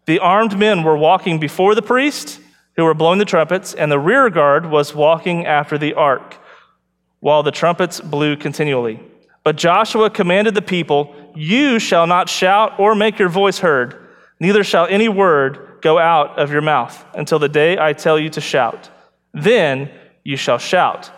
The 0.05 0.21
armed 0.21 0.57
men 0.57 0.85
were 0.85 0.97
walking 0.97 1.41
before 1.41 1.75
the 1.75 1.83
priest, 1.83 2.39
who 2.77 2.85
were 2.85 2.95
blowing 2.95 3.19
the 3.19 3.25
trumpets, 3.25 3.75
and 3.75 3.91
the 3.91 3.99
rear 3.99 4.31
guard 4.31 4.67
was 4.67 4.95
walking 4.95 5.47
after 5.47 5.77
the 5.77 5.95
ark, 5.95 6.37
while 7.21 7.43
the 7.43 7.51
trumpets 7.51 8.01
blew 8.01 8.37
continually. 8.37 9.01
But 9.45 9.57
Joshua 9.57 10.11
commanded 10.11 10.55
the 10.55 10.63
people, 10.63 11.33
You 11.35 11.79
shall 11.79 12.07
not 12.07 12.29
shout 12.29 12.79
or 12.79 12.95
make 12.95 13.19
your 13.19 13.29
voice 13.29 13.59
heard, 13.59 14.09
neither 14.39 14.63
shall 14.63 14.87
any 14.87 15.09
word 15.09 15.79
go 15.81 15.99
out 15.99 16.39
of 16.39 16.53
your 16.53 16.63
mouth 16.63 17.05
until 17.15 17.39
the 17.39 17.49
day 17.49 17.79
I 17.79 17.93
tell 17.93 18.19
you 18.19 18.29
to 18.31 18.41
shout. 18.41 18.89
Then 19.33 19.91
you 20.23 20.37
shall 20.37 20.59
shout. 20.59 21.11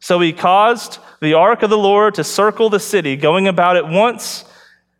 So 0.00 0.20
he 0.20 0.32
caused 0.32 0.98
the 1.20 1.34
ark 1.34 1.62
of 1.62 1.70
the 1.70 1.78
Lord 1.78 2.14
to 2.14 2.24
circle 2.24 2.70
the 2.70 2.80
city, 2.80 3.16
going 3.16 3.48
about 3.48 3.76
it 3.76 3.86
once, 3.86 4.44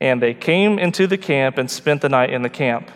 and 0.01 0.23
they 0.23 0.35
came 0.35 0.79
into 0.79 1.07
the 1.07 1.19
camp 1.19 1.59
and 1.59 1.71
spent 1.71 2.03
the 2.03 2.09
night 2.09 2.31
in 2.31 2.43
the 2.43 2.51
camp. 2.51 2.91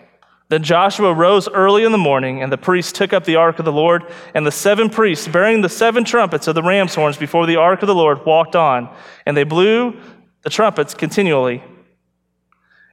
Then 0.49 0.62
Joshua 0.62 1.14
rose 1.14 1.49
early 1.49 1.82
in 1.82 1.92
the 1.92 1.99
morning, 1.99 2.42
and 2.42 2.52
the 2.52 2.59
priests 2.59 2.92
took 2.92 3.12
up 3.12 3.25
the 3.25 3.37
ark 3.37 3.59
of 3.59 3.64
the 3.64 3.73
Lord, 3.73 4.04
and 4.35 4.47
the 4.47 4.52
seven 4.52 4.90
priests, 4.90 5.26
bearing 5.26 5.62
the 5.62 5.68
seven 5.68 6.04
trumpets 6.04 6.47
of 6.47 6.54
the 6.54 6.62
ram's 6.62 6.94
horns 6.94 7.16
before 7.16 7.47
the 7.47 7.56
ark 7.56 7.82
of 7.82 7.87
the 7.87 7.94
Lord, 7.94 8.26
walked 8.26 8.54
on, 8.54 8.94
and 9.25 9.35
they 9.35 9.44
blew 9.44 9.99
the 10.42 10.50
trumpets 10.50 10.92
continually. 10.92 11.64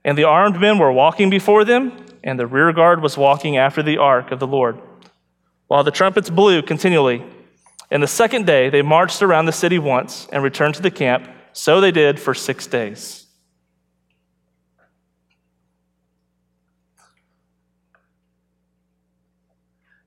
And 0.05 0.17
the 0.17 0.23
armed 0.23 0.61
men 0.61 0.77
were 0.77 0.93
walking 0.93 1.29
before 1.29 1.65
them, 1.65 2.05
and 2.23 2.39
the 2.39 2.47
rear 2.47 2.71
guard 2.71 3.01
was 3.01 3.17
walking 3.17 3.57
after 3.57 3.83
the 3.83 3.97
ark 3.97 4.31
of 4.31 4.39
the 4.39 4.47
Lord, 4.47 4.79
while 5.67 5.83
the 5.83 5.91
trumpets 5.91 6.29
blew 6.29 6.61
continually. 6.61 7.25
And 7.91 8.01
the 8.01 8.07
second 8.07 8.45
day 8.45 8.69
they 8.69 8.81
marched 8.81 9.21
around 9.21 9.47
the 9.47 9.51
city 9.51 9.79
once 9.79 10.27
and 10.31 10.43
returned 10.43 10.75
to 10.75 10.81
the 10.81 10.91
camp. 10.91 11.27
So 11.51 11.81
they 11.81 11.91
did 11.91 12.19
for 12.19 12.33
six 12.33 12.67
days. 12.67 13.18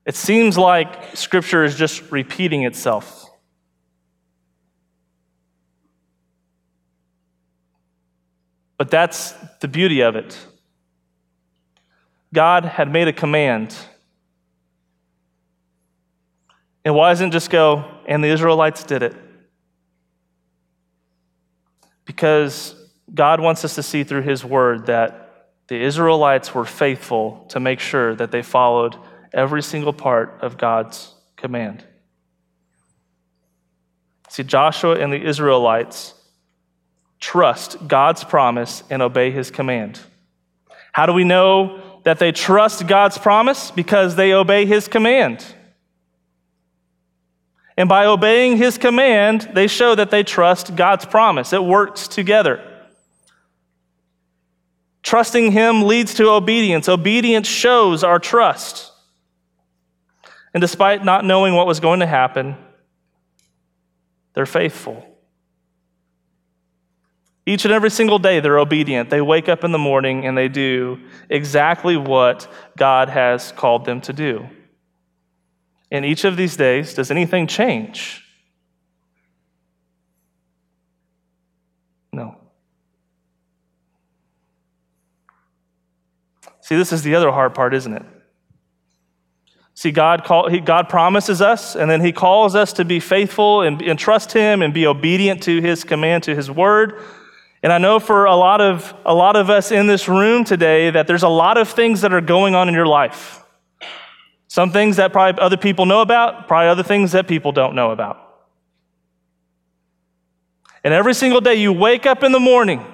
It 0.05 0.15
seems 0.15 0.57
like 0.57 1.15
Scripture 1.15 1.63
is 1.63 1.75
just 1.75 2.11
repeating 2.11 2.63
itself. 2.63 3.29
But 8.77 8.91
that's 8.91 9.33
the 9.61 9.67
beauty 9.67 10.01
of 10.01 10.15
it. 10.15 10.37
God 12.33 12.65
had 12.65 12.91
made 12.91 13.07
a 13.07 13.13
command. 13.13 13.75
And 16.83 16.95
why 16.95 17.11
doesn't 17.11 17.31
just 17.31 17.49
go, 17.49 17.85
and 18.05 18.21
the 18.21 18.27
Israelites 18.27 18.83
did 18.83 19.03
it? 19.03 19.15
Because 22.03 22.75
God 23.13 23.39
wants 23.39 23.63
us 23.63 23.75
to 23.75 23.83
see 23.83 24.03
through 24.03 24.23
His 24.23 24.43
word 24.43 24.87
that 24.87 25.47
the 25.67 25.81
Israelites 25.81 26.53
were 26.53 26.65
faithful 26.65 27.45
to 27.49 27.59
make 27.61 27.79
sure 27.79 28.15
that 28.15 28.31
they 28.31 28.41
followed 28.41 28.97
every 29.33 29.63
single 29.63 29.93
part 29.93 30.39
of 30.41 30.57
God's 30.57 31.13
command. 31.35 31.83
See, 34.29 34.43
Joshua 34.43 34.99
and 34.99 35.11
the 35.11 35.21
Israelites 35.21 36.13
trust 37.19 37.87
God's 37.87 38.23
promise 38.23 38.83
and 38.89 39.01
obey 39.01 39.31
His 39.31 39.51
command. 39.51 39.99
How 40.91 41.05
do 41.05 41.13
we 41.13 41.23
know 41.23 41.99
that 42.03 42.19
they 42.19 42.31
trust 42.31 42.87
God's 42.87 43.17
promise? 43.17 43.71
Because 43.71 44.15
they 44.15 44.33
obey 44.33 44.65
His 44.65 44.87
command. 44.87 45.45
And 47.75 47.89
by 47.89 48.05
obeying 48.05 48.57
his 48.57 48.77
command, 48.77 49.49
they 49.53 49.67
show 49.67 49.95
that 49.95 50.11
they 50.11 50.23
trust 50.23 50.75
God's 50.75 51.05
promise. 51.05 51.53
It 51.53 51.63
works 51.63 52.07
together. 52.07 52.61
Trusting 55.01 55.51
him 55.51 55.83
leads 55.83 56.13
to 56.15 56.29
obedience. 56.29 56.87
Obedience 56.87 57.47
shows 57.47 58.03
our 58.03 58.19
trust. 58.19 58.92
And 60.53 60.61
despite 60.61 61.03
not 61.03 61.25
knowing 61.25 61.55
what 61.55 61.67
was 61.67 61.79
going 61.79 61.99
to 62.01 62.07
happen, 62.07 62.55
they're 64.33 64.45
faithful. 64.45 65.05
Each 67.45 67.65
and 67.65 67.73
every 67.73 67.89
single 67.89 68.19
day, 68.19 68.39
they're 68.39 68.59
obedient. 68.59 69.09
They 69.09 69.21
wake 69.21 69.49
up 69.49 69.63
in 69.63 69.71
the 69.71 69.77
morning 69.77 70.25
and 70.25 70.37
they 70.37 70.47
do 70.47 70.99
exactly 71.29 71.97
what 71.97 72.47
God 72.77 73.09
has 73.09 73.51
called 73.51 73.85
them 73.85 73.99
to 74.01 74.13
do 74.13 74.47
in 75.93 76.03
each 76.03 76.25
of 76.25 76.35
these 76.35 76.57
days, 76.57 76.95
does 76.95 77.11
anything 77.11 77.45
change? 77.45 78.25
No. 82.11 82.35
See, 86.61 86.75
this 86.75 86.91
is 86.91 87.03
the 87.03 87.13
other 87.13 87.31
hard 87.31 87.53
part, 87.53 87.75
isn't 87.75 87.93
it? 87.93 88.05
See, 89.83 89.91
God, 89.91 90.23
call, 90.23 90.47
he, 90.47 90.61
God 90.61 90.87
promises 90.87 91.41
us, 91.41 91.75
and 91.75 91.91
then 91.91 91.99
He 91.99 92.13
calls 92.13 92.55
us 92.55 92.71
to 92.71 92.85
be 92.85 93.01
faithful 93.01 93.63
and, 93.63 93.81
and 93.81 93.99
trust 93.99 94.31
Him 94.31 94.61
and 94.61 94.73
be 94.73 94.87
obedient 94.87 95.43
to 95.43 95.59
His 95.59 95.83
command, 95.83 96.23
to 96.23 96.33
His 96.33 96.49
word. 96.49 97.01
And 97.61 97.73
I 97.73 97.79
know 97.79 97.99
for 97.99 98.23
a 98.23 98.33
lot 98.33 98.61
of 98.61 98.93
a 99.05 99.13
lot 99.13 99.35
of 99.35 99.49
us 99.49 99.73
in 99.73 99.87
this 99.87 100.07
room 100.07 100.45
today 100.45 100.89
that 100.89 101.05
there's 101.05 101.23
a 101.23 101.27
lot 101.27 101.57
of 101.57 101.67
things 101.67 101.99
that 101.99 102.13
are 102.13 102.21
going 102.21 102.55
on 102.55 102.69
in 102.69 102.73
your 102.73 102.85
life. 102.85 103.43
Some 104.47 104.71
things 104.71 104.95
that 104.95 105.11
probably 105.11 105.41
other 105.41 105.57
people 105.57 105.85
know 105.85 105.99
about, 105.99 106.47
probably 106.47 106.69
other 106.69 106.83
things 106.83 107.11
that 107.11 107.27
people 107.27 107.51
don't 107.51 107.75
know 107.75 107.91
about. 107.91 108.21
And 110.85 110.93
every 110.93 111.13
single 111.13 111.41
day 111.41 111.55
you 111.55 111.73
wake 111.73 112.05
up 112.05 112.23
in 112.23 112.31
the 112.31 112.39
morning 112.39 112.85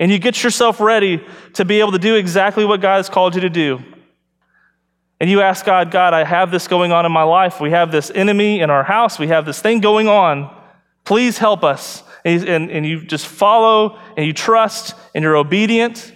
and 0.00 0.10
you 0.10 0.18
get 0.18 0.42
yourself 0.42 0.80
ready 0.80 1.24
to 1.52 1.64
be 1.64 1.78
able 1.78 1.92
to 1.92 2.00
do 2.00 2.16
exactly 2.16 2.64
what 2.64 2.80
God 2.80 2.96
has 2.96 3.08
called 3.08 3.36
you 3.36 3.42
to 3.42 3.50
do. 3.50 3.84
And 5.24 5.30
you 5.30 5.40
ask 5.40 5.64
God, 5.64 5.90
God, 5.90 6.12
I 6.12 6.22
have 6.22 6.50
this 6.50 6.68
going 6.68 6.92
on 6.92 7.06
in 7.06 7.12
my 7.12 7.22
life. 7.22 7.58
We 7.58 7.70
have 7.70 7.90
this 7.90 8.10
enemy 8.14 8.60
in 8.60 8.68
our 8.68 8.84
house. 8.84 9.18
We 9.18 9.28
have 9.28 9.46
this 9.46 9.58
thing 9.58 9.80
going 9.80 10.06
on. 10.06 10.54
Please 11.04 11.38
help 11.38 11.64
us. 11.64 12.02
And, 12.26 12.46
and, 12.46 12.70
and 12.70 12.84
you 12.84 13.02
just 13.06 13.26
follow 13.26 13.98
and 14.18 14.26
you 14.26 14.34
trust 14.34 14.94
and 15.14 15.22
you're 15.22 15.38
obedient. 15.38 16.12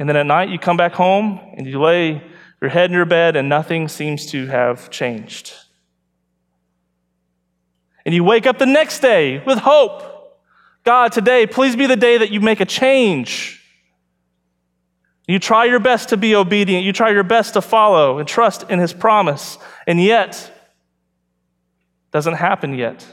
And 0.00 0.08
then 0.08 0.16
at 0.16 0.26
night 0.26 0.48
you 0.48 0.58
come 0.58 0.76
back 0.76 0.94
home 0.94 1.38
and 1.56 1.64
you 1.64 1.80
lay 1.80 2.24
your 2.60 2.70
head 2.70 2.90
in 2.90 2.96
your 2.96 3.04
bed 3.04 3.36
and 3.36 3.48
nothing 3.48 3.86
seems 3.86 4.26
to 4.32 4.48
have 4.48 4.90
changed. 4.90 5.54
And 8.04 8.12
you 8.12 8.24
wake 8.24 8.46
up 8.46 8.58
the 8.58 8.66
next 8.66 8.98
day 8.98 9.44
with 9.46 9.58
hope. 9.58 10.40
God, 10.82 11.12
today, 11.12 11.46
please 11.46 11.76
be 11.76 11.86
the 11.86 11.94
day 11.94 12.18
that 12.18 12.32
you 12.32 12.40
make 12.40 12.58
a 12.58 12.66
change. 12.66 13.61
You 15.32 15.38
try 15.38 15.64
your 15.64 15.80
best 15.80 16.10
to 16.10 16.18
be 16.18 16.34
obedient. 16.34 16.84
You 16.84 16.92
try 16.92 17.08
your 17.08 17.22
best 17.22 17.54
to 17.54 17.62
follow 17.62 18.18
and 18.18 18.28
trust 18.28 18.68
in 18.68 18.78
his 18.78 18.92
promise. 18.92 19.56
And 19.86 19.98
yet, 19.98 20.52
doesn't 22.10 22.34
happen 22.34 22.74
yet. 22.74 23.06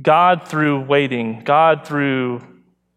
God, 0.00 0.48
through 0.48 0.80
waiting, 0.80 1.42
God, 1.44 1.86
through 1.86 2.40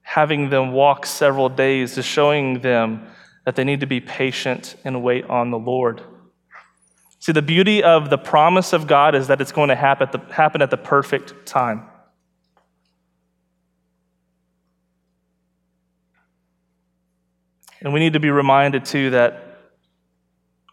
having 0.02 0.50
them 0.50 0.72
walk 0.72 1.06
several 1.06 1.50
days 1.50 1.98
is 1.98 2.06
showing 2.06 2.62
them 2.62 3.08
that 3.44 3.58
they 3.58 3.66
need 3.66 3.82
to 3.82 3.88
be 3.88 4.00
patient 4.00 4.78
and 4.86 5.04
wait 5.04 5.26
on 5.26 5.52
the 5.52 5.60
Lord. 5.60 6.02
See, 7.20 7.34
the 7.34 7.42
beauty 7.42 7.84
of 7.84 8.10
the 8.10 8.18
promise 8.18 8.72
of 8.72 8.88
God 8.88 9.16
is 9.16 9.28
that 9.28 9.42
it's 9.42 9.52
going 9.52 9.68
to 9.68 9.76
happen 9.76 10.08
at 10.08 10.12
the, 10.14 10.34
happen 10.34 10.62
at 10.62 10.72
the 10.72 10.78
perfect 10.78 11.46
time. 11.46 11.84
And 17.82 17.94
we 17.94 18.00
need 18.00 18.14
to 18.14 18.20
be 18.20 18.30
reminded, 18.30 18.86
too, 18.86 19.12
that 19.12 19.48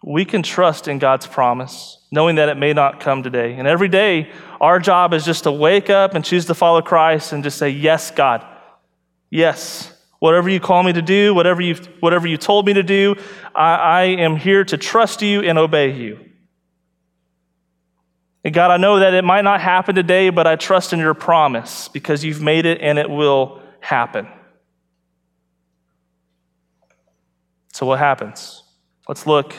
we 0.03 0.25
can 0.25 0.43
trust 0.43 0.89
in 0.89 0.99
God's 0.99 1.27
promise, 1.27 1.99
knowing 2.11 2.37
that 2.37 2.49
it 2.49 2.57
may 2.57 2.73
not 2.73 3.01
come 3.01 3.23
today. 3.23 3.55
And 3.55 3.67
every 3.67 3.89
day, 3.89 4.31
our 4.61 4.79
job 4.79 5.15
is 5.15 5.25
just 5.25 5.45
to 5.45 5.53
wake 5.53 5.91
up 5.91 6.15
and 6.15 6.25
choose 6.25 6.47
to 6.47 6.55
follow 6.55 6.83
Christ 6.83 7.33
and 7.33 7.43
just 7.43 7.59
say, 7.59 7.71
Yes, 7.71 8.11
God. 8.11 8.45
Yes, 9.31 9.93
whatever 10.21 10.49
you 10.49 10.61
call 10.61 10.83
me 10.83 10.93
to 10.93 11.03
do, 11.03 11.35
whatever 11.35 11.61
you, 11.61 11.75
whatever 12.01 12.27
you 12.27 12.37
told 12.37 12.67
me 12.67 12.75
to 12.75 12.83
do, 12.83 13.17
I, 13.55 13.75
I 13.75 14.03
am 14.03 14.37
here 14.37 14.65
to 14.65 14.77
trust 14.77 15.23
you 15.23 15.41
and 15.41 15.59
obey 15.59 15.93
you. 15.93 16.21
And 18.45 18.53
God, 18.55 18.71
I 18.71 18.77
know 18.77 19.01
that 19.01 19.15
it 19.15 19.25
might 19.25 19.43
not 19.43 19.61
happen 19.61 19.95
today, 19.95 20.31
but 20.31 20.47
I 20.47 20.57
trust 20.57 20.93
in 20.93 20.99
your 20.99 21.15
promise 21.15 21.89
because 21.89 22.23
you've 22.23 22.43
made 22.43 22.67
it 22.67 22.81
and 22.83 22.99
it 22.99 23.09
will 23.09 23.61
happen. 23.81 24.29
So, 27.75 27.87
what 27.87 27.99
happens? 27.99 28.63
Let's 29.09 29.27
look 29.27 29.53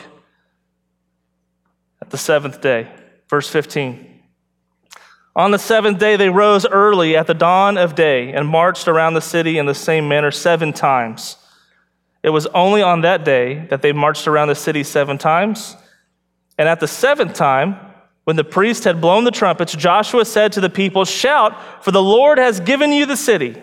at 2.00 2.08
the 2.08 2.16
seventh 2.16 2.62
day, 2.62 2.90
verse 3.28 3.46
15. 3.46 4.22
On 5.36 5.50
the 5.50 5.58
seventh 5.58 5.98
day, 5.98 6.16
they 6.16 6.30
rose 6.30 6.64
early 6.64 7.14
at 7.14 7.26
the 7.26 7.34
dawn 7.34 7.76
of 7.76 7.94
day 7.94 8.32
and 8.32 8.48
marched 8.48 8.88
around 8.88 9.12
the 9.12 9.20
city 9.20 9.58
in 9.58 9.66
the 9.66 9.74
same 9.74 10.08
manner 10.08 10.30
seven 10.30 10.72
times. 10.72 11.36
It 12.22 12.30
was 12.30 12.46
only 12.54 12.80
on 12.80 13.02
that 13.02 13.22
day 13.22 13.66
that 13.68 13.82
they 13.82 13.92
marched 13.92 14.26
around 14.26 14.48
the 14.48 14.54
city 14.54 14.82
seven 14.82 15.18
times. 15.18 15.76
And 16.56 16.70
at 16.70 16.80
the 16.80 16.88
seventh 16.88 17.34
time, 17.34 17.76
when 18.24 18.36
the 18.36 18.44
priest 18.44 18.84
had 18.84 19.02
blown 19.02 19.24
the 19.24 19.30
trumpets, 19.30 19.76
Joshua 19.76 20.24
said 20.24 20.52
to 20.52 20.62
the 20.62 20.70
people, 20.70 21.04
Shout, 21.04 21.84
for 21.84 21.90
the 21.90 22.02
Lord 22.02 22.38
has 22.38 22.60
given 22.60 22.92
you 22.92 23.04
the 23.04 23.14
city. 23.14 23.62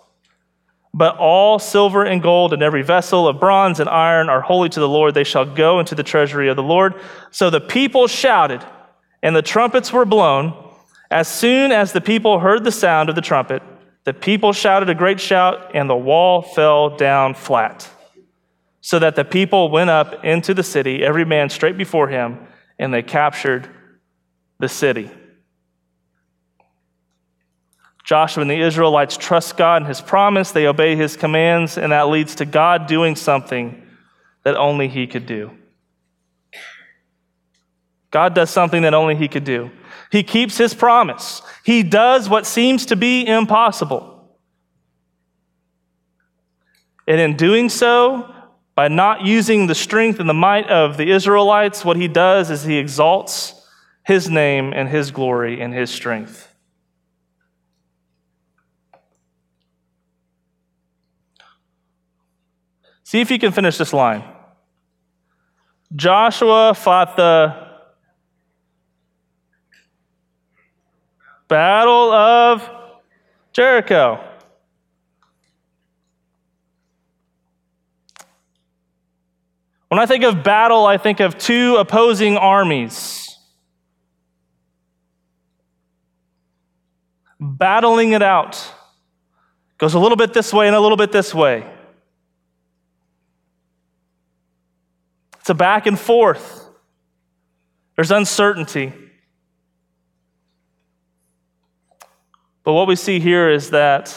But 0.93 1.17
all 1.17 1.57
silver 1.57 2.03
and 2.03 2.21
gold 2.21 2.51
and 2.51 2.61
every 2.61 2.83
vessel 2.83 3.27
of 3.27 3.39
bronze 3.39 3.79
and 3.79 3.89
iron 3.89 4.29
are 4.29 4.41
holy 4.41 4.67
to 4.69 4.79
the 4.79 4.89
Lord. 4.89 5.13
They 5.13 5.23
shall 5.23 5.45
go 5.45 5.79
into 5.79 5.95
the 5.95 6.03
treasury 6.03 6.49
of 6.49 6.57
the 6.57 6.63
Lord. 6.63 6.95
So 7.31 7.49
the 7.49 7.61
people 7.61 8.07
shouted, 8.07 8.61
and 9.23 9.35
the 9.35 9.41
trumpets 9.41 9.93
were 9.93 10.05
blown. 10.05 10.53
As 11.09 11.27
soon 11.27 11.71
as 11.71 11.93
the 11.93 12.01
people 12.01 12.39
heard 12.39 12.63
the 12.63 12.71
sound 12.71 13.09
of 13.09 13.15
the 13.15 13.21
trumpet, 13.21 13.63
the 14.03 14.13
people 14.13 14.51
shouted 14.51 14.89
a 14.89 14.95
great 14.95 15.19
shout, 15.19 15.75
and 15.75 15.89
the 15.89 15.95
wall 15.95 16.41
fell 16.41 16.97
down 16.97 17.35
flat. 17.35 17.89
So 18.81 18.97
that 18.99 19.15
the 19.15 19.23
people 19.23 19.69
went 19.69 19.91
up 19.91 20.25
into 20.25 20.53
the 20.53 20.63
city, 20.63 21.03
every 21.03 21.23
man 21.23 21.49
straight 21.49 21.77
before 21.77 22.07
him, 22.07 22.39
and 22.79 22.93
they 22.93 23.03
captured 23.03 23.69
the 24.59 24.67
city. 24.67 25.11
Joshua 28.03 28.41
and 28.41 28.49
the 28.49 28.61
Israelites 28.61 29.17
trust 29.17 29.57
God 29.57 29.83
and 29.83 29.87
his 29.87 30.01
promise, 30.01 30.51
they 30.51 30.65
obey 30.67 30.95
his 30.95 31.15
commands, 31.15 31.77
and 31.77 31.91
that 31.91 32.09
leads 32.09 32.35
to 32.35 32.45
God 32.45 32.87
doing 32.87 33.15
something 33.15 33.87
that 34.43 34.55
only 34.55 34.87
he 34.87 35.07
could 35.07 35.25
do. 35.25 35.51
God 38.09 38.33
does 38.33 38.49
something 38.49 38.81
that 38.81 38.93
only 38.93 39.15
he 39.15 39.27
could 39.27 39.43
do. 39.43 39.71
He 40.11 40.23
keeps 40.23 40.57
his 40.57 40.73
promise. 40.73 41.41
He 41.63 41.83
does 41.83 42.27
what 42.27 42.45
seems 42.45 42.87
to 42.87 42.95
be 42.95 43.25
impossible. 43.25 44.37
And 47.07 47.19
in 47.19 47.37
doing 47.37 47.69
so, 47.69 48.33
by 48.75 48.87
not 48.87 49.21
using 49.21 49.67
the 49.67 49.75
strength 49.75 50.19
and 50.19 50.29
the 50.29 50.33
might 50.33 50.67
of 50.69 50.97
the 50.97 51.11
Israelites, 51.11 51.85
what 51.85 51.97
he 51.97 52.07
does 52.07 52.49
is 52.49 52.63
he 52.63 52.77
exalts 52.77 53.65
his 54.05 54.29
name 54.29 54.73
and 54.73 54.89
his 54.89 55.11
glory 55.11 55.61
and 55.61 55.73
his 55.73 55.89
strength. 55.89 56.50
See 63.03 63.21
if 63.21 63.31
you 63.31 63.39
can 63.39 63.51
finish 63.51 63.77
this 63.77 63.93
line. 63.93 64.23
Joshua 65.95 66.73
fought 66.73 67.17
the 67.17 67.69
Battle 71.47 72.13
of 72.13 72.69
Jericho. 73.51 74.19
When 79.89 79.99
I 79.99 80.05
think 80.05 80.23
of 80.23 80.41
battle, 80.41 80.85
I 80.85 80.97
think 80.97 81.19
of 81.19 81.37
two 81.37 81.75
opposing 81.75 82.37
armies 82.37 83.21
battling 87.41 88.13
it 88.13 88.21
out. 88.21 88.73
Goes 89.77 89.95
a 89.95 89.99
little 89.99 90.15
bit 90.15 90.31
this 90.31 90.53
way 90.53 90.67
and 90.67 90.75
a 90.75 90.79
little 90.79 90.95
bit 90.95 91.11
this 91.11 91.33
way. 91.33 91.65
It's 95.41 95.49
a 95.49 95.55
back 95.55 95.87
and 95.87 95.99
forth. 95.99 96.69
There's 97.95 98.11
uncertainty. 98.11 98.93
But 102.63 102.73
what 102.73 102.87
we 102.87 102.95
see 102.95 103.19
here 103.19 103.49
is 103.49 103.71
that 103.71 104.15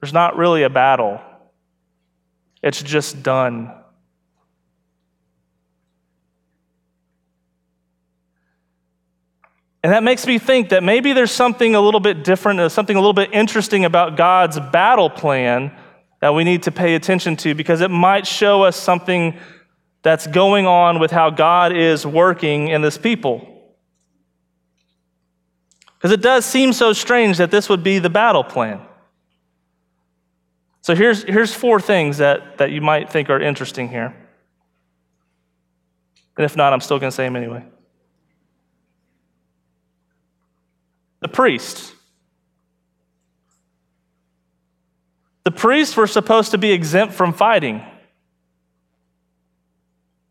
there's 0.00 0.12
not 0.12 0.36
really 0.36 0.62
a 0.62 0.70
battle, 0.70 1.20
it's 2.62 2.82
just 2.82 3.22
done. 3.22 3.72
And 9.82 9.92
that 9.92 10.02
makes 10.02 10.26
me 10.26 10.38
think 10.38 10.70
that 10.70 10.82
maybe 10.82 11.12
there's 11.12 11.30
something 11.30 11.76
a 11.76 11.80
little 11.80 12.00
bit 12.00 12.24
different, 12.24 12.58
uh, 12.58 12.68
something 12.68 12.96
a 12.96 13.00
little 13.00 13.12
bit 13.12 13.30
interesting 13.32 13.84
about 13.84 14.16
God's 14.16 14.58
battle 14.58 15.08
plan 15.08 15.70
that 16.20 16.34
we 16.34 16.42
need 16.42 16.64
to 16.64 16.72
pay 16.72 16.96
attention 16.96 17.36
to 17.36 17.54
because 17.54 17.80
it 17.80 17.90
might 17.90 18.26
show 18.26 18.64
us 18.64 18.74
something 18.74 19.38
that's 20.06 20.28
going 20.28 20.68
on 20.68 21.00
with 21.00 21.10
how 21.10 21.30
God 21.30 21.76
is 21.76 22.06
working 22.06 22.68
in 22.68 22.80
this 22.80 22.96
people. 22.96 23.74
Because 25.98 26.12
it 26.12 26.22
does 26.22 26.44
seem 26.44 26.72
so 26.72 26.92
strange 26.92 27.38
that 27.38 27.50
this 27.50 27.68
would 27.68 27.82
be 27.82 27.98
the 27.98 28.08
battle 28.08 28.44
plan. 28.44 28.80
So 30.82 30.94
here's, 30.94 31.24
here's 31.24 31.52
four 31.52 31.80
things 31.80 32.18
that, 32.18 32.58
that 32.58 32.70
you 32.70 32.80
might 32.80 33.10
think 33.10 33.30
are 33.30 33.40
interesting 33.40 33.88
here. 33.88 34.14
And 36.36 36.44
if 36.44 36.56
not, 36.56 36.72
I'm 36.72 36.80
still 36.80 37.00
going 37.00 37.10
to 37.10 37.16
say 37.16 37.24
them 37.24 37.34
anyway. 37.34 37.64
the 41.20 41.28
priests. 41.28 41.92
The 45.42 45.50
priests 45.50 45.96
were 45.96 46.06
supposed 46.06 46.52
to 46.52 46.58
be 46.58 46.70
exempt 46.70 47.12
from 47.14 47.32
fighting. 47.32 47.82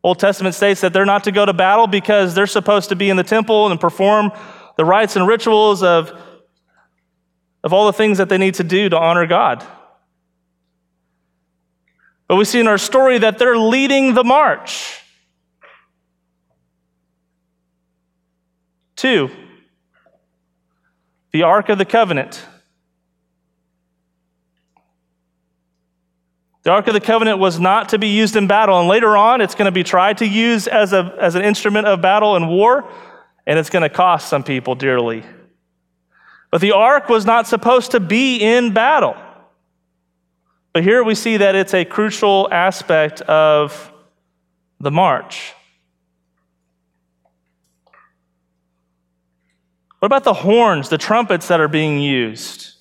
Old 0.05 0.19
Testament 0.19 0.53
states 0.53 0.81
that 0.81 0.93
they're 0.93 1.03
not 1.03 1.23
to 1.23 1.31
go 1.31 1.47
to 1.47 1.51
battle 1.51 1.87
because 1.87 2.35
they're 2.35 2.45
supposed 2.45 2.89
to 2.89 2.95
be 2.95 3.09
in 3.09 3.17
the 3.17 3.23
temple 3.23 3.71
and 3.71 3.79
perform 3.79 4.31
the 4.77 4.85
rites 4.85 5.15
and 5.15 5.27
rituals 5.27 5.81
of, 5.81 6.13
of 7.63 7.73
all 7.73 7.87
the 7.87 7.93
things 7.93 8.19
that 8.19 8.29
they 8.29 8.37
need 8.37 8.53
to 8.53 8.63
do 8.63 8.87
to 8.87 8.95
honor 8.95 9.25
God. 9.25 9.65
But 12.27 12.35
we 12.35 12.45
see 12.45 12.59
in 12.59 12.67
our 12.67 12.77
story 12.77 13.17
that 13.17 13.39
they're 13.39 13.57
leading 13.57 14.13
the 14.13 14.23
march. 14.23 15.01
Two, 18.95 19.31
the 21.31 21.41
Ark 21.41 21.69
of 21.69 21.79
the 21.79 21.85
Covenant. 21.85 22.45
The 26.65 26.71
Ark 26.71 26.87
of 26.87 26.95
the 26.95 26.99
Covenant 26.99 27.37
was 27.37 27.59
not 27.59 27.89
to 27.89 27.99
be 27.99 28.07
used 28.07 28.35
in 28.35 28.47
battle, 28.47 28.79
and 28.79 28.89
later 28.89 29.15
on 29.15 29.39
it's 29.39 29.53
going 29.53 29.67
to 29.67 29.71
be 29.71 29.83
tried 29.83 30.17
to 30.17 30.25
use 30.25 30.65
as, 30.67 30.93
a, 30.93 31.15
as 31.21 31.35
an 31.35 31.43
instrument 31.43 31.85
of 31.85 32.01
battle 32.01 32.35
and 32.35 32.49
war, 32.49 32.91
and 33.45 33.59
it's 33.59 33.69
going 33.69 33.83
to 33.83 33.89
cost 33.89 34.27
some 34.29 34.43
people 34.43 34.73
dearly. 34.73 35.23
But 36.49 36.61
the 36.61 36.71
Ark 36.71 37.07
was 37.07 37.23
not 37.23 37.45
supposed 37.45 37.91
to 37.91 37.99
be 37.99 38.37
in 38.37 38.73
battle. 38.73 39.15
But 40.73 40.81
here 40.81 41.03
we 41.03 41.13
see 41.13 41.37
that 41.37 41.53
it's 41.53 41.75
a 41.75 41.85
crucial 41.85 42.49
aspect 42.51 43.21
of 43.21 43.91
the 44.79 44.89
march. 44.89 45.53
What 49.99 50.07
about 50.07 50.23
the 50.23 50.33
horns, 50.33 50.89
the 50.89 50.97
trumpets 50.97 51.47
that 51.49 51.59
are 51.59 51.67
being 51.67 51.99
used? 51.99 52.74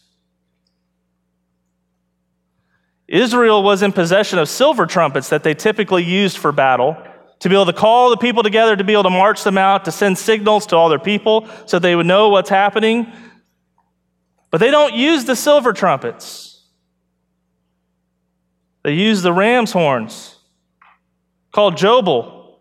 Israel 3.06 3.62
was 3.62 3.82
in 3.82 3.92
possession 3.92 4.38
of 4.38 4.48
silver 4.48 4.86
trumpets 4.86 5.28
that 5.28 5.42
they 5.42 5.54
typically 5.54 6.02
used 6.02 6.38
for 6.38 6.52
battle 6.52 6.96
to 7.40 7.48
be 7.48 7.54
able 7.54 7.66
to 7.66 7.72
call 7.72 8.10
the 8.10 8.16
people 8.16 8.42
together, 8.42 8.74
to 8.74 8.84
be 8.84 8.94
able 8.94 9.02
to 9.02 9.10
march 9.10 9.44
them 9.44 9.58
out, 9.58 9.84
to 9.84 9.92
send 9.92 10.16
signals 10.16 10.66
to 10.66 10.76
all 10.76 10.88
their 10.88 10.98
people 10.98 11.48
so 11.66 11.78
they 11.78 11.94
would 11.94 12.06
know 12.06 12.30
what's 12.30 12.48
happening. 12.48 13.12
But 14.50 14.58
they 14.58 14.70
don't 14.70 14.94
use 14.94 15.24
the 15.24 15.36
silver 15.36 15.72
trumpets, 15.72 16.62
they 18.82 18.94
use 18.94 19.22
the 19.22 19.32
ram's 19.32 19.72
horns 19.72 20.36
called 21.52 21.76
Jobel, 21.76 22.58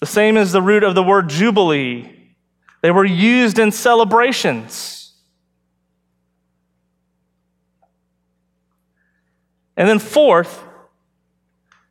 the 0.00 0.06
same 0.06 0.36
as 0.36 0.52
the 0.52 0.62
root 0.62 0.82
of 0.82 0.94
the 0.94 1.02
word 1.02 1.28
jubilee 1.28 2.16
they 2.82 2.90
were 2.90 3.04
used 3.04 3.58
in 3.58 3.72
celebrations. 3.72 4.99
And 9.80 9.88
then, 9.88 9.98
fourth, 9.98 10.62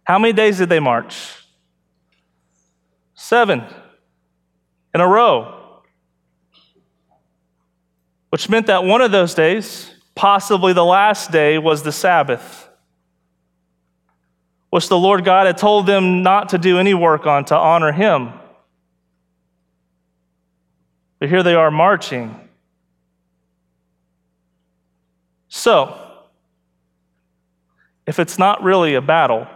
how 0.03 0.19
many 0.19 0.31
days 0.31 0.59
did 0.59 0.69
they 0.69 0.79
march? 0.79 1.33
Seven 3.15 3.63
in 4.93 5.01
a 5.01 5.07
row. 5.07 5.81
Which 8.29 8.47
meant 8.47 8.67
that 8.67 8.83
one 8.83 9.01
of 9.01 9.09
those 9.09 9.33
days, 9.33 9.89
possibly 10.13 10.71
the 10.71 10.85
last 10.85 11.31
day, 11.31 11.57
was 11.57 11.81
the 11.81 11.91
Sabbath, 11.91 12.69
which 14.69 14.87
the 14.87 14.99
Lord 14.99 15.25
God 15.25 15.47
had 15.47 15.57
told 15.57 15.87
them 15.87 16.21
not 16.21 16.49
to 16.49 16.59
do 16.59 16.77
any 16.77 16.93
work 16.93 17.25
on 17.25 17.43
to 17.45 17.55
honor 17.55 17.91
Him. 17.91 18.33
But 21.17 21.29
here 21.29 21.41
they 21.41 21.55
are 21.55 21.71
marching. 21.71 22.39
So, 25.47 26.08
if 28.09 28.17
it's 28.17 28.39
not 28.39 28.63
really 28.63 28.95
a 28.95 29.01
battle, 29.01 29.47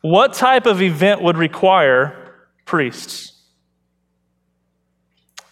what 0.00 0.32
type 0.32 0.64
of 0.64 0.80
event 0.80 1.20
would 1.20 1.36
require 1.36 2.36
priests? 2.64 3.32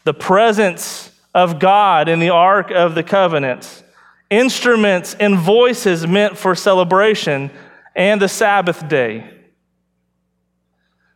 The 0.05 0.15
presence 0.15 1.11
of 1.35 1.59
God 1.59 2.09
in 2.09 2.21
the 2.21 2.31
Ark 2.31 2.71
of 2.71 2.95
the 2.95 3.03
Covenant, 3.03 3.83
instruments 4.31 5.17
and 5.19 5.37
voices 5.37 6.07
meant 6.07 6.39
for 6.39 6.55
celebration, 6.55 7.51
and 7.97 8.23
the 8.23 8.29
Sabbath 8.29 8.89
day. 8.89 9.29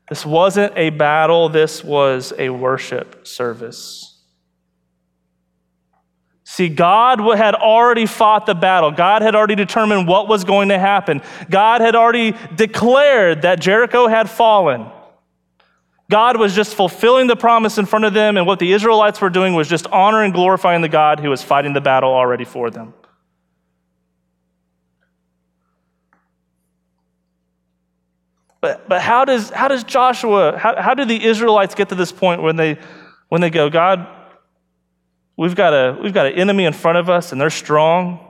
This 0.09 0.27
wasn't 0.27 0.73
a 0.77 0.91
battle, 0.91 1.51
this 1.51 1.85
was 1.85 2.33
a 2.37 2.49
worship 2.49 3.29
service. 3.29 4.12
See, 6.53 6.69
God 6.69 7.19
had 7.35 7.55
already 7.55 8.05
fought 8.05 8.45
the 8.45 8.55
battle. 8.55 8.91
God 8.91 9.23
had 9.23 9.35
already 9.35 9.55
determined 9.55 10.07
what 10.07 10.29
was 10.29 10.45
going 10.45 10.69
to 10.69 10.79
happen. 10.79 11.23
God 11.49 11.81
had 11.81 11.97
already 11.97 12.35
declared 12.55 13.41
that 13.41 13.59
Jericho 13.59 14.07
had 14.07 14.29
fallen. 14.29 14.87
God 16.11 16.39
was 16.39 16.55
just 16.55 16.75
fulfilling 16.75 17.27
the 17.27 17.37
promise 17.37 17.79
in 17.79 17.87
front 17.87 18.05
of 18.05 18.13
them, 18.13 18.37
and 18.37 18.47
what 18.47 18.59
the 18.59 18.71
Israelites 18.71 19.19
were 19.19 19.31
doing 19.31 19.55
was 19.55 19.67
just 19.67 19.87
honoring 19.87 20.27
and 20.27 20.35
glorifying 20.35 20.83
the 20.83 20.91
God 20.91 21.21
who 21.21 21.31
was 21.31 21.43
fighting 21.43 21.73
the 21.73 21.81
battle 21.81 22.13
already 22.13 22.45
for 22.45 22.69
them. 22.71 22.93
But, 28.61 28.91
but 28.91 29.01
how, 29.01 29.25
does, 29.25 29.49
how 29.49 29.69
does 29.69 29.85
Joshua, 29.85 30.59
how, 30.59 30.79
how 30.79 30.93
do 30.93 31.07
the 31.07 31.25
Israelites 31.25 31.75
get 31.75 31.89
to 31.89 31.95
this 31.95 32.13
point 32.13 32.43
when 32.43 32.57
they, 32.57 32.77
when 33.31 33.41
they 33.41 33.49
go, 33.49 33.71
God, 33.71 34.07
we've 35.37 35.55
got, 35.55 35.73
a, 35.73 35.99
we've 36.01 36.15
got 36.15 36.27
an 36.27 36.35
enemy 36.35 36.65
in 36.65 36.73
front 36.73 36.99
of 36.99 37.09
us 37.09 37.33
and 37.33 37.41
they're 37.41 37.51
strong, 37.51 38.21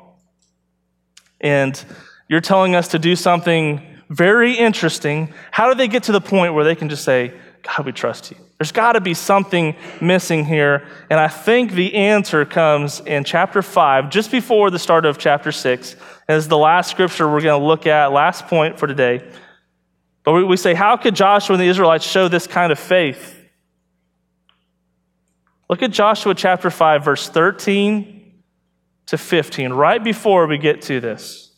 and 1.40 1.84
you're 2.28 2.40
telling 2.40 2.74
us 2.74 2.88
to 2.88 2.98
do 2.98 3.16
something 3.16 3.86
very 4.08 4.54
interesting. 4.54 5.32
How 5.50 5.68
do 5.68 5.74
they 5.74 5.88
get 5.88 6.04
to 6.04 6.12
the 6.12 6.20
point 6.20 6.54
where 6.54 6.64
they 6.64 6.74
can 6.74 6.88
just 6.88 7.04
say, 7.04 7.32
God, 7.62 7.86
we 7.86 7.92
trust 7.92 8.30
you? 8.30 8.36
There's 8.58 8.72
got 8.72 8.92
to 8.92 9.00
be 9.00 9.14
something 9.14 9.74
missing 10.00 10.44
here. 10.44 10.86
And 11.10 11.18
I 11.18 11.28
think 11.28 11.72
the 11.72 11.94
answer 11.94 12.44
comes 12.44 13.00
in 13.00 13.24
chapter 13.24 13.60
5, 13.60 14.10
just 14.10 14.30
before 14.30 14.70
the 14.70 14.78
start 14.78 15.04
of 15.04 15.18
chapter 15.18 15.50
6, 15.50 15.96
as 16.28 16.46
the 16.46 16.58
last 16.58 16.90
scripture 16.90 17.26
we're 17.26 17.40
going 17.40 17.60
to 17.60 17.66
look 17.66 17.86
at, 17.86 18.12
last 18.12 18.46
point 18.46 18.78
for 18.78 18.86
today. 18.86 19.28
But 20.22 20.32
we, 20.34 20.44
we 20.44 20.56
say, 20.56 20.74
how 20.74 20.96
could 20.96 21.16
Joshua 21.16 21.54
and 21.54 21.60
the 21.60 21.66
Israelites 21.66 22.06
show 22.06 22.28
this 22.28 22.46
kind 22.46 22.70
of 22.70 22.78
faith? 22.78 23.41
Look 25.72 25.82
at 25.82 25.90
Joshua 25.90 26.34
chapter 26.34 26.68
5, 26.68 27.02
verse 27.02 27.30
13 27.30 28.42
to 29.06 29.16
15, 29.16 29.72
right 29.72 30.04
before 30.04 30.46
we 30.46 30.58
get 30.58 30.82
to 30.82 31.00
this. 31.00 31.50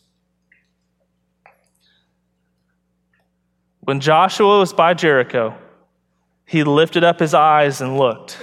When 3.81 3.99
Joshua 3.99 4.61
was 4.61 4.73
by 4.73 4.95
Jericho, 4.95 5.57
he 6.47 6.63
lifted 6.63 7.03
up 7.03 7.19
his 7.19 7.35
eyes 7.35 7.81
and 7.81 7.99
looked. 7.99 8.39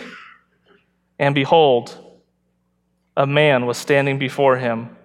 And 1.17 1.33
behold, 1.33 1.97
a 3.15 3.25
man 3.25 3.65
was 3.65 3.77
standing 3.77 4.19
before 4.19 4.57
him 4.57 4.97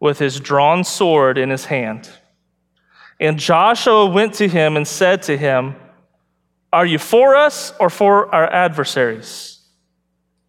with 0.00 0.18
his 0.18 0.38
drawn 0.38 0.84
sword 0.84 1.38
in 1.38 1.48
his 1.48 1.64
hand. 1.64 2.10
And 3.18 3.38
Joshua 3.38 4.04
went 4.04 4.34
to 4.34 4.48
him 4.48 4.76
and 4.76 4.86
said 4.86 5.22
to 5.22 5.38
him, 5.38 5.76
Are 6.74 6.84
you 6.84 6.98
for 6.98 7.34
us 7.34 7.72
or 7.80 7.88
for 7.88 8.34
our 8.34 8.52
adversaries? 8.52 9.62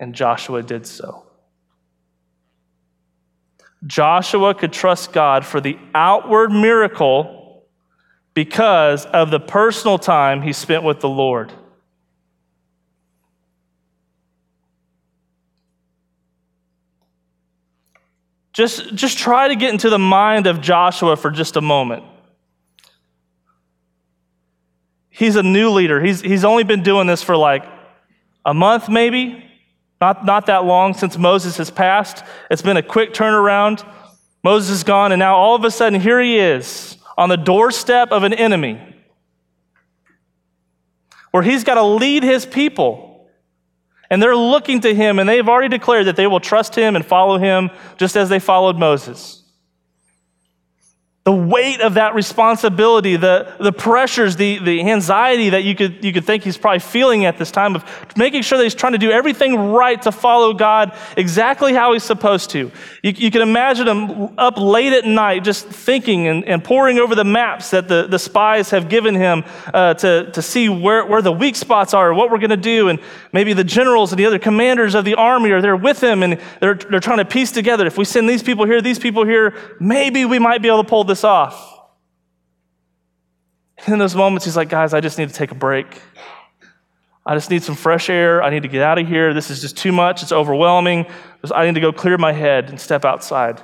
And 0.00 0.14
Joshua 0.14 0.62
did 0.62 0.86
so. 0.86 1.24
Joshua 3.86 4.54
could 4.54 4.72
trust 4.72 5.12
God 5.12 5.44
for 5.44 5.60
the 5.60 5.78
outward 5.94 6.50
miracle 6.50 7.64
because 8.32 9.04
of 9.06 9.30
the 9.30 9.40
personal 9.40 9.98
time 9.98 10.42
he 10.42 10.52
spent 10.52 10.82
with 10.82 11.00
the 11.00 11.08
Lord. 11.08 11.52
Just, 18.52 18.94
just 18.94 19.18
try 19.18 19.48
to 19.48 19.56
get 19.56 19.72
into 19.72 19.90
the 19.90 19.98
mind 19.98 20.46
of 20.46 20.60
Joshua 20.60 21.16
for 21.16 21.30
just 21.30 21.56
a 21.56 21.60
moment. 21.60 22.04
He's 25.10 25.36
a 25.36 25.42
new 25.42 25.70
leader. 25.70 26.00
He's, 26.02 26.20
he's 26.20 26.44
only 26.44 26.64
been 26.64 26.82
doing 26.82 27.06
this 27.06 27.22
for 27.22 27.36
like 27.36 27.64
a 28.44 28.54
month, 28.54 28.88
maybe. 28.88 29.43
Not, 30.04 30.26
not 30.26 30.44
that 30.46 30.66
long 30.66 30.92
since 30.92 31.16
Moses 31.16 31.56
has 31.56 31.70
passed. 31.70 32.22
It's 32.50 32.60
been 32.60 32.76
a 32.76 32.82
quick 32.82 33.14
turnaround. 33.14 33.82
Moses 34.42 34.68
is 34.76 34.84
gone, 34.84 35.12
and 35.12 35.18
now 35.18 35.34
all 35.36 35.54
of 35.54 35.64
a 35.64 35.70
sudden, 35.70 35.98
here 35.98 36.20
he 36.20 36.36
is 36.38 36.98
on 37.16 37.30
the 37.30 37.38
doorstep 37.38 38.12
of 38.12 38.22
an 38.22 38.34
enemy 38.34 38.78
where 41.30 41.42
he's 41.42 41.64
got 41.64 41.76
to 41.76 41.82
lead 41.82 42.22
his 42.22 42.44
people. 42.44 43.30
And 44.10 44.22
they're 44.22 44.36
looking 44.36 44.80
to 44.80 44.94
him, 44.94 45.18
and 45.18 45.26
they've 45.26 45.48
already 45.48 45.74
declared 45.74 46.04
that 46.08 46.16
they 46.16 46.26
will 46.26 46.38
trust 46.38 46.74
him 46.74 46.96
and 46.96 47.06
follow 47.06 47.38
him 47.38 47.70
just 47.96 48.14
as 48.14 48.28
they 48.28 48.40
followed 48.40 48.76
Moses 48.76 49.43
the 51.24 51.32
weight 51.32 51.80
of 51.80 51.94
that 51.94 52.14
responsibility, 52.14 53.16
the, 53.16 53.50
the 53.58 53.72
pressures, 53.72 54.36
the, 54.36 54.58
the 54.58 54.80
anxiety 54.90 55.48
that 55.50 55.64
you 55.64 55.74
could, 55.74 56.04
you 56.04 56.12
could 56.12 56.26
think 56.26 56.44
he's 56.44 56.58
probably 56.58 56.80
feeling 56.80 57.24
at 57.24 57.38
this 57.38 57.50
time 57.50 57.74
of 57.74 57.82
making 58.14 58.42
sure 58.42 58.58
that 58.58 58.64
he's 58.64 58.74
trying 58.74 58.92
to 58.92 58.98
do 58.98 59.10
everything 59.10 59.56
right 59.72 60.02
to 60.02 60.12
follow 60.12 60.52
God 60.52 60.94
exactly 61.16 61.72
how 61.72 61.94
he's 61.94 62.02
supposed 62.02 62.50
to. 62.50 62.70
You, 63.02 63.12
you 63.12 63.30
can 63.30 63.40
imagine 63.40 63.88
him 63.88 64.38
up 64.38 64.58
late 64.58 64.92
at 64.92 65.06
night 65.06 65.44
just 65.44 65.66
thinking 65.66 66.26
and, 66.26 66.44
and 66.44 66.62
poring 66.62 66.98
over 66.98 67.14
the 67.14 67.24
maps 67.24 67.70
that 67.70 67.88
the, 67.88 68.06
the 68.06 68.18
spies 68.18 68.68
have 68.68 68.90
given 68.90 69.14
him 69.14 69.44
uh, 69.72 69.94
to, 69.94 70.30
to 70.30 70.42
see 70.42 70.68
where, 70.68 71.06
where 71.06 71.22
the 71.22 71.32
weak 71.32 71.56
spots 71.56 71.94
are, 71.94 72.12
what 72.12 72.30
we're 72.30 72.36
going 72.36 72.50
to 72.50 72.56
do. 72.58 72.90
And 72.90 73.00
maybe 73.32 73.54
the 73.54 73.64
generals 73.64 74.12
and 74.12 74.18
the 74.18 74.26
other 74.26 74.38
commanders 74.38 74.94
of 74.94 75.06
the 75.06 75.14
army 75.14 75.52
are 75.52 75.62
there 75.62 75.76
with 75.76 76.02
him 76.02 76.22
and 76.22 76.38
they're, 76.60 76.74
they're 76.74 77.00
trying 77.00 77.16
to 77.16 77.24
piece 77.24 77.50
together 77.50 77.86
if 77.86 77.96
we 77.96 78.04
send 78.04 78.28
these 78.28 78.42
people 78.42 78.66
here, 78.66 78.82
these 78.82 78.98
people 78.98 79.24
here, 79.24 79.54
maybe 79.80 80.26
we 80.26 80.38
might 80.38 80.60
be 80.60 80.68
able 80.68 80.82
to 80.82 80.88
pull 80.88 81.04
this 81.04 81.13
this 81.14 81.24
off. 81.24 81.78
And 83.84 83.92
in 83.92 83.98
those 83.98 84.16
moments, 84.16 84.44
he's 84.44 84.56
like, 84.56 84.68
guys, 84.68 84.94
I 84.94 85.00
just 85.00 85.18
need 85.18 85.28
to 85.28 85.34
take 85.34 85.52
a 85.52 85.54
break. 85.54 86.00
I 87.26 87.34
just 87.34 87.50
need 87.50 87.62
some 87.62 87.74
fresh 87.74 88.10
air. 88.10 88.42
I 88.42 88.50
need 88.50 88.62
to 88.62 88.68
get 88.68 88.82
out 88.82 88.98
of 88.98 89.06
here. 89.06 89.32
This 89.32 89.50
is 89.50 89.60
just 89.60 89.76
too 89.76 89.92
much. 89.92 90.22
It's 90.22 90.32
overwhelming. 90.32 91.06
I 91.54 91.66
need 91.66 91.74
to 91.74 91.80
go 91.80 91.92
clear 91.92 92.18
my 92.18 92.32
head 92.32 92.68
and 92.68 92.80
step 92.80 93.04
outside. 93.04 93.62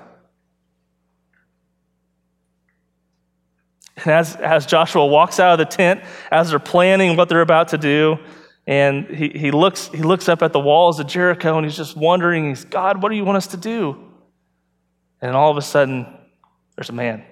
And 3.97 4.13
as, 4.13 4.37
as 4.37 4.65
Joshua 4.65 5.05
walks 5.07 5.41
out 5.41 5.53
of 5.53 5.59
the 5.59 5.71
tent, 5.77 6.03
as 6.31 6.51
they're 6.51 6.59
planning 6.59 7.17
what 7.17 7.29
they're 7.29 7.43
about 7.43 7.69
to 7.69 7.79
do, 7.79 8.19
and 8.67 9.07
he, 9.09 9.29
he, 9.31 9.51
looks, 9.51 9.89
he 9.89 10.03
looks 10.03 10.29
up 10.29 10.43
at 10.43 10.53
the 10.53 10.61
walls 10.61 11.01
of 11.01 11.07
Jericho 11.07 11.59
and 11.59 11.67
he's 11.67 11.77
just 11.77 11.97
wondering, 11.97 12.51
he's, 12.51 12.65
God, 12.65 13.03
what 13.03 13.09
do 13.11 13.17
you 13.17 13.25
want 13.25 13.37
us 13.37 13.49
to 13.49 13.57
do? 13.57 13.97
And 15.21 15.35
all 15.37 15.51
of 15.51 15.57
a 15.57 15.63
sudden, 15.63 16.07
there's 16.77 16.89
a 16.89 16.95
man. 16.95 17.25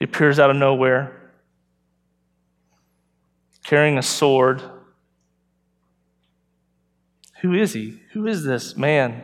He 0.00 0.04
appears 0.04 0.40
out 0.40 0.50
of 0.50 0.56
nowhere, 0.56 1.30
carrying 3.64 3.98
a 3.98 4.02
sword. 4.02 4.62
Who 7.42 7.54
is 7.54 7.74
he? 7.74 8.00
Who 8.14 8.26
is 8.26 8.42
this 8.42 8.76
man? 8.76 9.22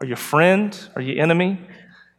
Are 0.00 0.06
you 0.06 0.14
friend? 0.14 0.78
Are 0.94 1.02
you 1.02 1.20
enemy? 1.20 1.58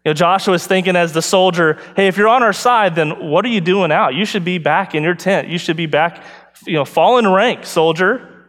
You 0.04 0.10
know, 0.10 0.14
Joshua 0.14 0.54
is 0.54 0.68
thinking 0.68 0.98
as 0.98 1.14
the 1.14 1.22
soldier, 1.22 1.80
hey, 1.96 2.08
if 2.08 2.18
you're 2.18 2.28
on 2.28 2.44
our 2.44 2.54
side, 2.54 2.96
then 2.96 3.30
what 3.30 3.46
are 3.46 3.50
you 3.50 3.62
doing 3.62 3.92
out? 3.92 4.16
You 4.16 4.26
should 4.26 4.44
be 4.44 4.58
back 4.58 4.96
in 4.96 5.04
your 5.04 5.16
tent. 5.16 5.48
You 5.48 5.58
should 5.58 5.78
be 5.78 5.86
back, 5.86 6.24
you 6.68 6.74
know, 6.74 6.86
fall 6.86 7.18
in 7.18 7.28
rank, 7.28 7.66
soldier. 7.66 8.48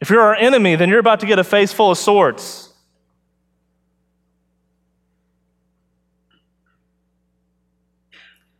If 0.00 0.10
you're 0.10 0.20
our 0.20 0.34
enemy, 0.34 0.74
then 0.74 0.88
you're 0.88 0.98
about 0.98 1.20
to 1.20 1.26
get 1.26 1.38
a 1.38 1.44
face 1.44 1.72
full 1.72 1.92
of 1.92 1.98
swords. 1.98 2.67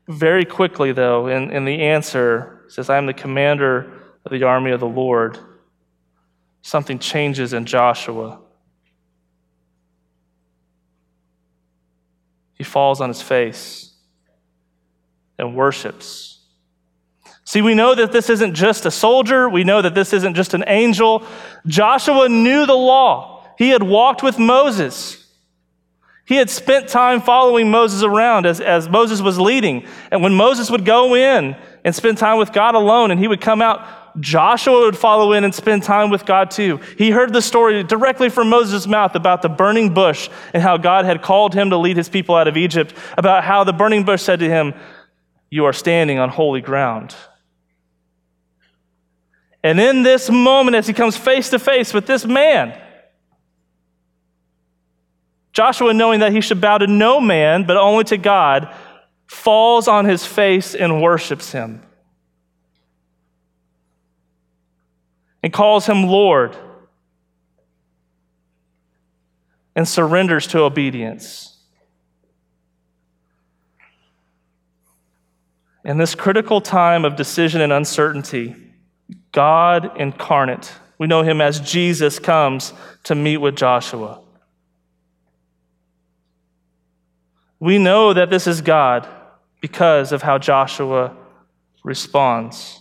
Very 0.09 0.47
quickly, 0.47 0.93
though, 0.93 1.29
in, 1.29 1.51
in 1.51 1.67
the 1.67 1.83
answer, 1.83 2.65
says, 2.69 2.89
I 2.89 2.97
am 2.97 3.05
the 3.05 3.13
commander 3.13 3.93
of 4.25 4.33
the 4.33 4.43
army 4.45 4.71
of 4.71 4.81
the 4.81 4.87
Lord. 4.87 5.39
Something 6.63 6.99
changes 6.99 7.53
in 7.53 7.67
Joshua. 7.67 8.41
He 12.55 12.65
falls 12.65 13.03
on 13.03 13.09
his 13.09 13.21
face 13.21 13.95
and 15.39 15.55
worships. 15.55 16.41
See, 17.45 17.63
we 17.63 17.75
know 17.75 17.95
that 17.95 18.11
this 18.11 18.31
isn't 18.31 18.55
just 18.55 18.87
a 18.87 18.91
soldier. 18.91 19.49
We 19.49 19.63
know 19.63 19.81
that 19.83 19.95
this 19.95 20.13
isn't 20.13 20.35
just 20.35 20.55
an 20.55 20.65
angel. 20.67 21.25
Joshua 21.67 22.29
knew 22.29 22.67
the 22.67 22.75
law. 22.75 23.47
He 23.59 23.71
had 23.71 23.83
walked 23.83 24.23
with 24.23 24.39
Moses. 24.39 25.28
He 26.29 26.37
had 26.37 26.51
spent 26.51 26.89
time 26.89 27.23
following 27.23 27.71
Moses 27.71 28.03
around 28.03 28.45
as, 28.45 28.61
as 28.61 28.87
Moses 28.87 29.23
was 29.23 29.41
leading. 29.41 29.87
And 30.11 30.23
when 30.23 30.35
Moses 30.35 30.71
would 30.71 30.85
go 30.85 31.17
in 31.17 31.57
and 31.87 31.95
spend 31.95 32.19
time 32.19 32.37
with 32.37 32.53
God 32.53 32.75
alone 32.75 33.11
and 33.11 33.19
he 33.19 33.27
would 33.27 33.41
come 33.41 33.63
out, 33.63 34.21
Joshua 34.21 34.81
would 34.81 34.99
follow 34.99 35.33
in 35.33 35.45
and 35.45 35.55
spend 35.55 35.85
time 35.85 36.11
with 36.11 36.27
God 36.27 36.51
too. 36.51 36.81
He 36.99 37.13
heard 37.13 37.33
the 37.33 37.41
story 37.41 37.83
directly 37.83 38.29
from 38.29 38.51
Moses' 38.51 38.87
mouth 38.87 39.15
about 39.15 39.41
the 39.41 39.49
burning 39.49 39.95
bush 39.95 40.29
and 40.53 40.63
how 40.63 40.77
God 40.77 41.07
had 41.07 41.23
called 41.23 41.55
him 41.55 41.71
to 41.71 41.79
lead 41.79 41.97
his 41.97 42.11
people 42.11 42.35
out 42.35 42.47
of 42.47 42.59
Egypt, 42.59 42.93
about 43.17 43.43
how 43.43 43.65
the 43.65 43.73
burning 43.73 44.05
bush 44.05 44.21
said 44.21 44.41
to 44.41 44.51
him, 44.51 44.75
You 45.49 45.65
are 45.65 45.73
standing 45.73 46.19
on 46.19 46.29
holy 46.29 46.61
ground. 46.61 47.15
And 49.63 49.81
in 49.81 50.03
this 50.03 50.29
moment, 50.29 50.77
as 50.77 50.87
he 50.87 50.93
comes 50.93 51.17
face 51.17 51.49
to 51.51 51.59
face 51.59 51.95
with 51.95 52.05
this 52.05 52.27
man, 52.27 52.79
Joshua, 55.59 55.93
knowing 55.93 56.21
that 56.21 56.31
he 56.31 56.41
should 56.41 56.61
bow 56.61 56.79
to 56.79 56.87
no 56.87 57.21
man, 57.21 57.65
but 57.65 57.77
only 57.77 58.05
to 58.05 58.17
God, 58.17 58.73
falls 59.27 59.89
on 59.89 60.05
his 60.05 60.25
face 60.25 60.73
and 60.73 61.03
worships 61.03 61.51
him. 61.51 61.83
And 65.43 65.53
calls 65.53 65.85
him 65.85 66.05
Lord 66.05 66.57
and 69.75 69.89
surrenders 69.89 70.47
to 70.47 70.61
obedience. 70.61 71.59
In 75.85 75.99
this 75.99 76.15
critical 76.15 76.61
time 76.61 77.05
of 77.05 77.17
decision 77.17 77.61
and 77.63 77.73
uncertainty, 77.73 78.55
God 79.33 80.01
incarnate, 80.01 80.73
we 80.99 81.09
know 81.09 81.25
him 81.25 81.41
as 81.41 81.59
Jesus, 81.59 82.21
comes 82.21 82.73
to 83.03 83.17
meet 83.17 83.39
with 83.39 83.57
Joshua. 83.57 84.21
We 87.61 87.79
know 87.79 88.13
that 88.13 88.31
this 88.31 88.47
is 88.47 88.61
God 88.61 89.09
because 89.61 90.13
of 90.13 90.23
how 90.23 90.39
Joshua 90.39 91.17
responds. 91.83 92.81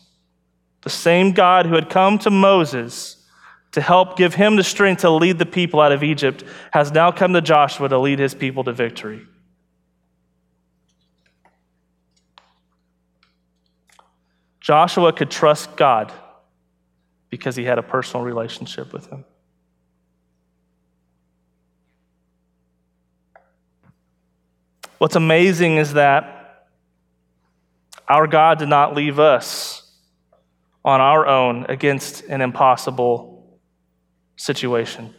The 0.81 0.89
same 0.89 1.31
God 1.31 1.65
who 1.65 1.75
had 1.75 1.89
come 1.89 2.19
to 2.19 2.29
Moses 2.29 3.25
to 3.71 3.81
help 3.81 4.17
give 4.17 4.35
him 4.35 4.55
the 4.55 4.63
strength 4.63 5.01
to 5.01 5.09
lead 5.09 5.39
the 5.39 5.45
people 5.45 5.79
out 5.79 5.91
of 5.91 6.03
Egypt 6.03 6.43
has 6.71 6.91
now 6.91 7.11
come 7.11 7.33
to 7.33 7.41
Joshua 7.41 7.89
to 7.89 7.97
lead 7.97 8.19
his 8.19 8.33
people 8.33 8.63
to 8.63 8.73
victory. 8.73 9.25
Joshua 14.59 15.13
could 15.13 15.31
trust 15.31 15.75
God 15.75 16.11
because 17.29 17.55
he 17.55 17.63
had 17.63 17.77
a 17.77 17.83
personal 17.83 18.25
relationship 18.25 18.91
with 18.93 19.07
him. 19.09 19.23
What's 24.97 25.15
amazing 25.15 25.77
is 25.77 25.93
that 25.93 26.65
our 28.07 28.25
God 28.25 28.59
did 28.59 28.69
not 28.69 28.95
leave 28.95 29.19
us 29.19 29.83
on 30.83 31.01
our 31.01 31.27
own 31.27 31.65
against 31.69 32.23
an 32.25 32.41
impossible 32.41 33.59
situation. 34.37 35.13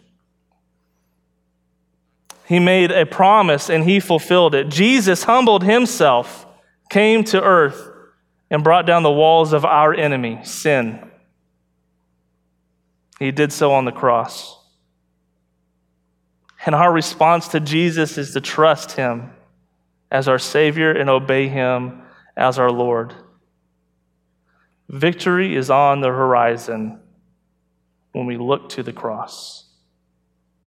He 2.46 2.58
made 2.58 2.90
a 2.90 3.04
promise 3.04 3.68
and 3.68 3.84
he 3.84 4.00
fulfilled 4.00 4.54
it. 4.54 4.70
Jesus 4.70 5.24
humbled 5.24 5.62
himself, 5.64 6.46
came 6.88 7.22
to 7.24 7.42
earth, 7.42 7.90
and 8.50 8.64
brought 8.64 8.86
down 8.86 9.02
the 9.02 9.10
walls 9.10 9.52
of 9.52 9.66
our 9.66 9.92
enemy, 9.92 10.40
sin. 10.44 10.98
He 13.18 13.30
did 13.30 13.52
so 13.52 13.72
on 13.72 13.84
the 13.84 13.92
cross. 13.92 14.56
And 16.64 16.74
our 16.74 16.90
response 16.90 17.48
to 17.48 17.60
Jesus 17.60 18.16
is 18.16 18.32
to 18.32 18.40
trust 18.40 18.92
him 18.92 19.30
as 20.10 20.28
our 20.28 20.38
Savior 20.38 20.90
and 20.90 21.10
obey 21.10 21.48
him 21.48 22.02
as 22.36 22.58
our 22.58 22.70
Lord. 22.70 23.14
Victory 24.88 25.54
is 25.54 25.70
on 25.70 26.00
the 26.00 26.08
horizon 26.08 27.00
when 28.12 28.26
we 28.26 28.36
look 28.36 28.70
to 28.70 28.82
the 28.82 28.92
cross. 28.92 29.67